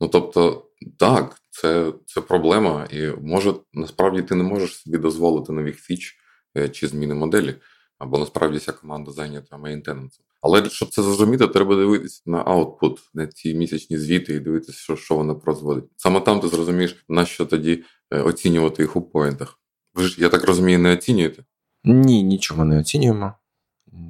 Ну 0.00 0.08
тобто, 0.08 0.66
так, 0.98 1.36
це 1.50 1.92
це 2.06 2.20
проблема, 2.20 2.88
і 2.90 3.06
може 3.22 3.54
насправді 3.72 4.22
ти 4.22 4.34
не 4.34 4.44
можеш 4.44 4.76
собі 4.76 4.98
дозволити 4.98 5.52
нових 5.52 5.76
фіч 5.76 6.16
е, 6.56 6.68
чи 6.68 6.88
зміни 6.88 7.14
моделі, 7.14 7.54
або 7.98 8.18
насправді 8.18 8.58
вся 8.58 8.72
команда 8.72 9.10
зайнята 9.10 9.56
мейнтенансом. 9.56 10.24
Але 10.42 10.70
щоб 10.70 10.88
це 10.88 11.02
зрозуміти, 11.02 11.46
треба 11.46 11.76
дивитися 11.76 12.22
на 12.26 12.38
аутпут, 12.38 13.00
на 13.14 13.26
ці 13.26 13.54
місячні 13.54 13.98
звіти 13.98 14.34
і 14.34 14.40
дивитися, 14.40 14.72
що 14.72 14.96
що 14.96 15.16
вона 15.16 15.34
прозводить. 15.34 15.84
Саме 15.96 16.20
там 16.20 16.40
ти 16.40 16.48
зрозумієш, 16.48 17.04
на 17.08 17.24
що 17.26 17.46
тоді 17.46 17.84
е, 18.10 18.20
оцінювати 18.20 18.82
їх 18.82 18.96
у 18.96 19.02
поінтах. 19.02 19.60
Ви 19.94 20.04
ж, 20.04 20.22
я 20.22 20.28
так 20.28 20.44
розумію, 20.44 20.78
не 20.78 20.92
оцінюєте? 20.92 21.44
Ні, 21.84 22.22
нічого 22.22 22.64
не 22.64 22.80
оцінюємо 22.80 23.32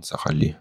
взагалі. 0.02 0.56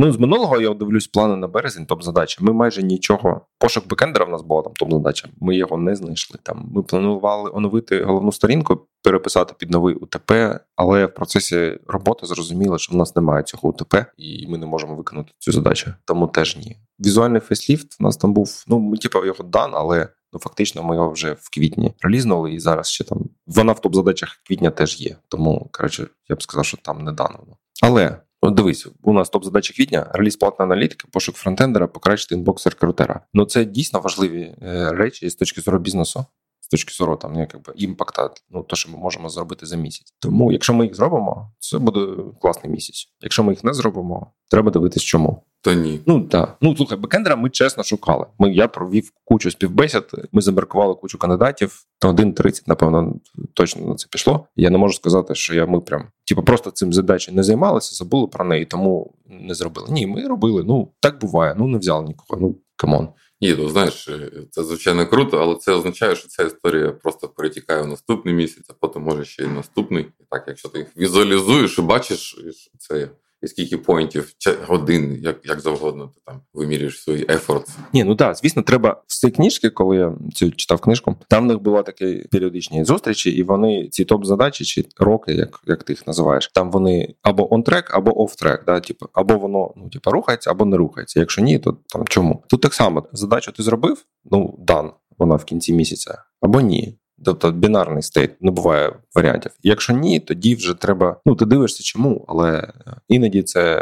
Ну, 0.00 0.12
з 0.12 0.18
минулого 0.18 0.60
я 0.60 0.74
дивлюсь 0.74 1.06
плани 1.06 1.36
на 1.36 1.48
березень, 1.48 1.86
топ-задача. 1.86 2.44
Ми 2.44 2.52
майже 2.52 2.82
нічого. 2.82 3.40
Пошук 3.58 3.86
бекендера 3.88 4.24
в 4.24 4.28
нас 4.28 4.42
була 4.42 4.62
там 4.62 4.72
топ-задача. 4.72 5.28
Ми 5.40 5.56
його 5.56 5.78
не 5.78 5.96
знайшли. 5.96 6.38
Там 6.42 6.68
Ми 6.74 6.82
планували 6.82 7.50
оновити 7.54 8.02
головну 8.02 8.32
сторінку, 8.32 8.86
переписати 9.02 9.54
під 9.58 9.70
новий 9.70 9.94
УТП, 9.94 10.60
але 10.76 11.06
в 11.06 11.14
процесі 11.14 11.78
роботи 11.86 12.26
зрозуміло, 12.26 12.78
що 12.78 12.94
в 12.94 12.96
нас 12.96 13.16
немає 13.16 13.42
цього 13.42 13.68
УТП, 13.68 14.06
і 14.16 14.46
ми 14.48 14.58
не 14.58 14.66
можемо 14.66 14.96
виконати 14.96 15.32
цю 15.38 15.52
задачу. 15.52 15.92
Тому 16.04 16.26
теж 16.26 16.56
ні. 16.56 16.76
Візуальний 17.00 17.40
facelift 17.40 17.96
у 18.00 18.04
нас 18.04 18.16
там 18.16 18.32
був. 18.32 18.64
Ну, 18.68 18.78
ми 18.78 18.96
типу, 18.96 19.24
його 19.24 19.44
done, 19.44 19.70
але. 19.74 20.08
Ну, 20.32 20.38
фактично, 20.38 20.82
ми 20.82 20.94
його 20.94 21.10
вже 21.10 21.32
в 21.32 21.50
квітні 21.54 21.94
релізнули, 22.00 22.52
і 22.52 22.58
зараз 22.60 22.88
ще 22.88 23.04
там 23.04 23.18
вона 23.46 23.72
в 23.72 23.80
топ-задачах 23.80 24.28
квітня 24.46 24.70
теж 24.70 25.00
є. 25.00 25.16
Тому, 25.28 25.68
коротше, 25.72 26.06
я 26.28 26.36
б 26.36 26.42
сказав, 26.42 26.64
що 26.64 26.76
там 26.76 27.04
не 27.04 27.12
done. 27.12 27.38
Але 27.82 28.16
От 28.40 28.54
дивись, 28.54 28.86
у 29.02 29.12
нас 29.12 29.30
топ 29.30 29.44
задача 29.44 29.74
квітня, 29.74 30.10
реліз 30.14 30.36
платної 30.36 30.72
аналітики, 30.72 31.08
пошук 31.12 31.36
фронтендера, 31.36 31.86
покращити 31.86 32.34
inbox 32.34 32.66
рекрутера. 32.66 33.20
Ну 33.34 33.44
це 33.44 33.64
дійсно 33.64 34.00
важливі 34.00 34.54
е, 34.62 34.92
речі 34.92 35.30
з 35.30 35.34
точки 35.34 35.60
зору 35.60 35.78
бізнесу, 35.78 36.24
з 36.60 36.68
точки 36.68 36.94
зору 36.94 37.16
там 37.16 37.34
якби 37.34 37.72
impact 37.76 38.16
а, 38.16 38.30
ну 38.50 38.62
то, 38.62 38.76
що 38.76 38.90
ми 38.92 38.98
можемо 38.98 39.28
зробити 39.28 39.66
за 39.66 39.76
місяць. 39.76 40.14
Тому, 40.18 40.52
якщо 40.52 40.74
ми 40.74 40.84
їх 40.84 40.94
зробимо, 40.94 41.52
це 41.58 41.78
буде 41.78 42.22
класний 42.40 42.72
місяць. 42.72 43.08
Якщо 43.20 43.44
ми 43.44 43.52
їх 43.52 43.64
не 43.64 43.74
зробимо, 43.74 44.32
треба 44.50 44.70
дивитись, 44.70 45.02
чому. 45.02 45.42
Та 45.60 45.74
ні. 45.74 46.00
Ну 46.06 46.20
так. 46.20 46.56
Ну 46.60 46.76
слухай, 46.76 46.98
бекендера 46.98 47.36
ми 47.36 47.50
чесно 47.50 47.84
шукали. 47.84 48.26
Ми 48.38 48.52
я 48.52 48.68
провів 48.68 49.12
кучу 49.24 49.50
співбесід. 49.50 50.04
Ми 50.32 50.42
забракували 50.42 50.94
кучу 50.94 51.18
кандидатів. 51.18 51.82
Один 52.04 52.32
30, 52.32 52.68
напевно, 52.68 53.14
точно 53.54 53.86
на 53.86 53.94
це 53.94 54.06
пішло. 54.10 54.46
Я 54.56 54.70
не 54.70 54.78
можу 54.78 54.94
сказати, 54.94 55.34
що 55.34 55.54
я 55.54 55.66
ми 55.66 55.80
прям 55.80 56.06
типу, 56.24 56.42
просто 56.42 56.70
цим 56.70 56.92
задачею 56.92 57.36
не 57.36 57.42
займалися, 57.42 57.94
забули 57.94 58.26
про 58.26 58.44
неї, 58.44 58.64
тому 58.64 59.14
не 59.26 59.54
зробили. 59.54 59.86
Ні, 59.90 60.06
ми 60.06 60.28
робили. 60.28 60.64
Ну 60.64 60.88
так 61.00 61.20
буває. 61.20 61.54
Ну 61.58 61.66
не 61.66 61.78
взяли 61.78 62.04
нікого. 62.04 62.40
Ну 62.40 62.56
come 62.76 62.94
on. 62.94 63.08
Ні, 63.40 63.54
ну 63.58 63.68
знаєш, 63.68 64.08
це 64.50 64.64
звичайно 64.64 65.06
круто, 65.06 65.38
але 65.38 65.54
це 65.54 65.72
означає, 65.72 66.16
що 66.16 66.28
ця 66.28 66.42
історія 66.42 66.90
просто 66.90 67.28
перетікає 67.28 67.82
в 67.82 67.86
наступний 67.86 68.34
місяць, 68.34 68.64
а 68.68 68.72
потім 68.80 69.02
може 69.02 69.24
ще 69.24 69.42
й 69.42 69.46
наступний. 69.46 70.04
І 70.20 70.24
так, 70.30 70.44
якщо 70.46 70.68
ти 70.68 70.78
їх 70.78 70.96
візуалізуєш 70.96 71.78
і 71.78 71.82
бачиш, 71.82 72.38
це 72.78 73.08
і 73.42 73.46
скільки 73.46 73.76
поінтів, 73.78 74.32
годин, 74.66 75.18
як 75.22 75.36
як 75.44 75.60
завгодно, 75.60 76.06
ти 76.14 76.20
там 76.26 76.40
вимірюєш 76.54 77.02
свої 77.02 77.26
effort. 77.28 77.68
Ні, 77.92 78.04
ну 78.04 78.16
так, 78.16 78.36
звісно, 78.36 78.62
треба 78.62 79.02
з 79.06 79.20
цієї 79.20 79.34
книжки, 79.34 79.70
коли 79.70 79.96
я 79.96 80.14
цю 80.34 80.50
читав 80.50 80.80
книжку, 80.80 81.16
там 81.28 81.44
в 81.44 81.46
них 81.46 81.60
була 81.60 81.82
такі 81.82 82.26
періодичні 82.30 82.84
зустрічі, 82.84 83.30
і 83.30 83.42
вони 83.42 83.88
ці 83.88 84.04
топ-задачі 84.04 84.64
чи 84.64 84.84
роки, 84.98 85.32
як 85.32 85.60
як 85.66 85.82
ти 85.82 85.92
їх 85.92 86.06
називаєш, 86.06 86.50
там 86.54 86.70
вони 86.70 87.14
або 87.22 87.54
он-трек, 87.54 87.90
або 87.90 88.22
оф-трек, 88.22 88.64
да, 88.66 88.80
типу, 88.80 89.06
або 89.12 89.38
воно 89.38 89.72
ну, 89.76 89.88
типу, 89.88 90.10
рухається, 90.10 90.50
або 90.50 90.64
не 90.64 90.76
рухається. 90.76 91.20
Якщо 91.20 91.42
ні, 91.42 91.58
то 91.58 91.76
там 91.86 92.06
чому? 92.06 92.44
Тут 92.48 92.60
так 92.60 92.74
само 92.74 93.08
задачу 93.12 93.52
ти 93.52 93.62
зробив, 93.62 94.04
ну 94.24 94.56
дан, 94.58 94.92
вона 95.18 95.36
в 95.36 95.44
кінці 95.44 95.72
місяця, 95.72 96.22
або 96.40 96.60
ні. 96.60 96.98
Тобто 97.24 97.50
бінарний 97.52 98.02
стейт 98.02 98.42
не 98.42 98.50
буває 98.50 98.92
варіантів. 99.14 99.52
Якщо 99.62 99.92
ні, 99.92 100.20
тоді 100.20 100.54
вже 100.54 100.74
треба. 100.74 101.20
Ну 101.26 101.34
ти 101.34 101.44
дивишся, 101.44 101.82
чому, 101.82 102.24
але 102.28 102.72
іноді 103.08 103.42
це 103.42 103.78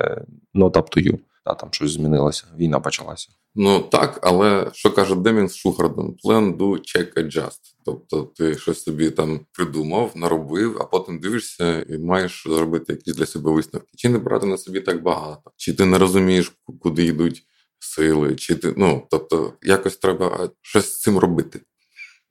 not 0.55 0.73
up 0.73 0.97
to 0.97 1.11
you. 1.11 1.19
Та 1.45 1.55
там 1.55 1.69
щось 1.73 1.91
змінилося, 1.91 2.45
війна 2.59 2.81
почалася. 2.81 3.29
Ну 3.55 3.81
так, 3.81 4.21
але 4.23 4.71
що 4.73 4.91
каже 4.91 5.15
Демін 5.15 5.49
з 5.49 5.57
Шухардом? 5.57 6.17
Plan, 6.25 6.57
do, 6.57 6.71
check, 6.71 7.15
adjust. 7.25 7.61
Тобто 7.85 8.23
ти 8.23 8.59
щось 8.59 8.83
собі 8.83 9.11
там 9.11 9.41
придумав, 9.53 10.13
наробив, 10.15 10.77
а 10.81 10.85
потім 10.85 11.19
дивишся 11.19 11.83
і 11.83 11.99
маєш 11.99 12.45
зробити 12.49 12.93
якісь 12.93 13.17
для 13.17 13.27
себе 13.27 13.51
висновки. 13.51 13.89
Чи 13.97 14.09
не 14.09 14.19
брати 14.19 14.47
на 14.47 14.59
собі 14.59 14.81
так 14.81 15.03
багато, 15.03 15.51
чи 15.57 15.73
ти 15.73 15.85
не 15.85 15.99
розумієш, 15.99 16.53
куди 16.81 17.05
йдуть 17.05 17.43
сили, 17.79 18.35
чи 18.35 18.55
ти 18.55 18.75
ну 18.77 19.07
тобто 19.11 19.53
якось 19.63 19.97
треба 19.97 20.51
щось 20.63 20.93
з 20.93 21.01
цим 21.01 21.19
робити. 21.19 21.61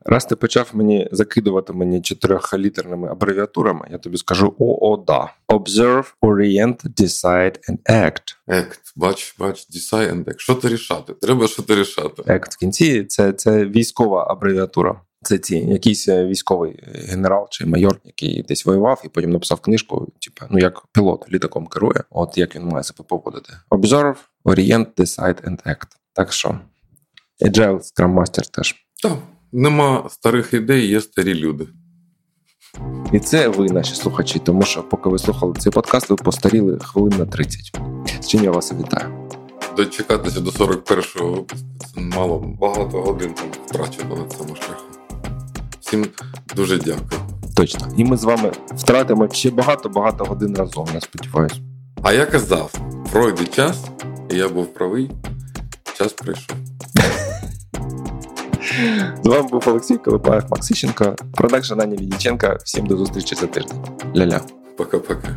Раз 0.08 0.26
ти 0.26 0.36
почав 0.36 0.70
мені 0.74 1.10
закидувати 1.12 1.74
мені 1.74 2.02
чотирьохлітерними 2.02 3.08
абревіатурами, 3.08 3.88
я 3.92 3.98
тобі 3.98 4.18
скажу 4.18 4.56
ООДА. 4.60 5.34
Observe, 5.48 6.14
Orient, 6.22 6.84
Decide 7.02 7.70
and 7.70 7.78
Act. 7.90 8.36
Act. 8.48 8.80
Бач, 8.96 9.36
бач, 9.40 9.68
Decide 9.70 10.12
and 10.14 10.24
Act. 10.26 10.38
Що 10.40 10.56
ти 10.56 10.68
рішати? 10.68 11.14
Треба 11.14 11.48
що 11.48 11.64
ти 11.64 11.76
рішати. 11.76 12.22
Act 12.22 12.54
в 12.54 12.58
кінці 12.58 13.04
це, 13.04 13.34
це 13.34 13.66
військова 13.66 14.28
абревіатура. 14.30 15.02
Це 15.22 15.38
ці 15.38 15.58
якийсь 15.58 16.08
е, 16.08 16.26
військовий 16.26 16.80
генерал 16.94 17.48
чи 17.50 17.66
майор, 17.66 18.00
який 18.04 18.44
десь 18.44 18.66
воював 18.66 19.02
і 19.06 19.10
потім 19.10 19.30
написав 19.30 19.60
книжку, 19.60 20.12
типу, 20.22 20.46
ну 20.50 20.60
як 20.60 20.86
пілот 20.88 21.26
літаком 21.32 21.68
керує, 21.68 22.04
от 22.10 22.38
як 22.38 22.56
він 22.56 22.64
має 22.64 22.84
себе 22.84 23.06
поводити. 23.08 23.54
Observe, 23.72 24.16
Orient, 24.46 24.86
Decide 24.98 25.50
and 25.50 25.68
Act. 25.68 25.88
Так 26.14 26.34
що 26.34 26.60
Agile 27.42 27.80
Scrum 27.80 28.14
Master 28.14 28.52
теж. 28.52 28.76
Так. 29.04 29.18
Нема 29.58 30.10
старих 30.10 30.54
ідей, 30.54 30.88
є 30.88 31.02
старі 31.02 31.34
люди. 31.34 31.68
І 33.12 33.20
це 33.20 33.48
ви, 33.48 33.70
наші 33.70 33.96
слухачі, 33.96 34.40
тому 34.40 34.62
що 34.62 34.84
поки 34.84 35.10
ви 35.10 35.20
слухали 35.20 35.54
цей 35.60 35.72
подкаст, 35.72 36.10
ви 36.10 36.16
постаріли 36.16 36.80
хвилин 36.80 37.14
на 37.20 37.26
30. 37.26 37.80
З 38.22 38.28
чим 38.28 38.44
я 38.44 38.52
вас 38.52 38.74
вітаю. 38.74 39.30
Дочекатися 39.78 40.40
до 40.40 40.50
41-го 40.52 41.32
випуску 41.32 41.68
це 41.94 42.02
мало 42.02 42.56
багато 42.62 43.02
годин 43.02 43.34
там 43.34 43.46
втрачено 43.66 44.16
на 44.16 44.26
цьому 44.26 44.56
шляху. 44.56 44.86
Всім 45.80 46.06
дуже 46.56 46.78
дякую. 46.78 47.22
Точно. 47.56 47.88
І 47.98 48.06
ми 48.06 48.18
з 48.18 48.24
вами 48.24 48.52
втратимо 48.72 49.30
ще 49.30 49.52
багато-багато 49.52 50.26
годин 50.26 50.56
разом, 50.56 50.88
я 50.94 51.02
сподіваюся. 51.02 51.56
А 52.04 52.14
я 52.14 52.26
казав, 52.26 52.74
пройде 53.12 53.46
час, 53.46 53.86
і 54.32 54.36
я 54.36 54.50
був 54.50 54.74
правий, 54.74 55.12
час 55.98 56.14
прийшов. 56.14 56.58
З 59.24 59.28
вами 59.28 59.48
був 59.48 59.64
Олексій 59.68 59.98
Колипаєв 59.98 60.44
Максищенко, 60.50 61.16
продакшн 61.34 61.82
Аня 61.82 61.96
Відіченка. 61.96 62.58
Всім 62.64 62.86
до 62.86 62.98
зустрічі 62.98 63.36
за 63.36 63.48
тиждень. 63.48 63.78
Ля-ля. 64.16 64.42
Пока-пока. 64.78 65.30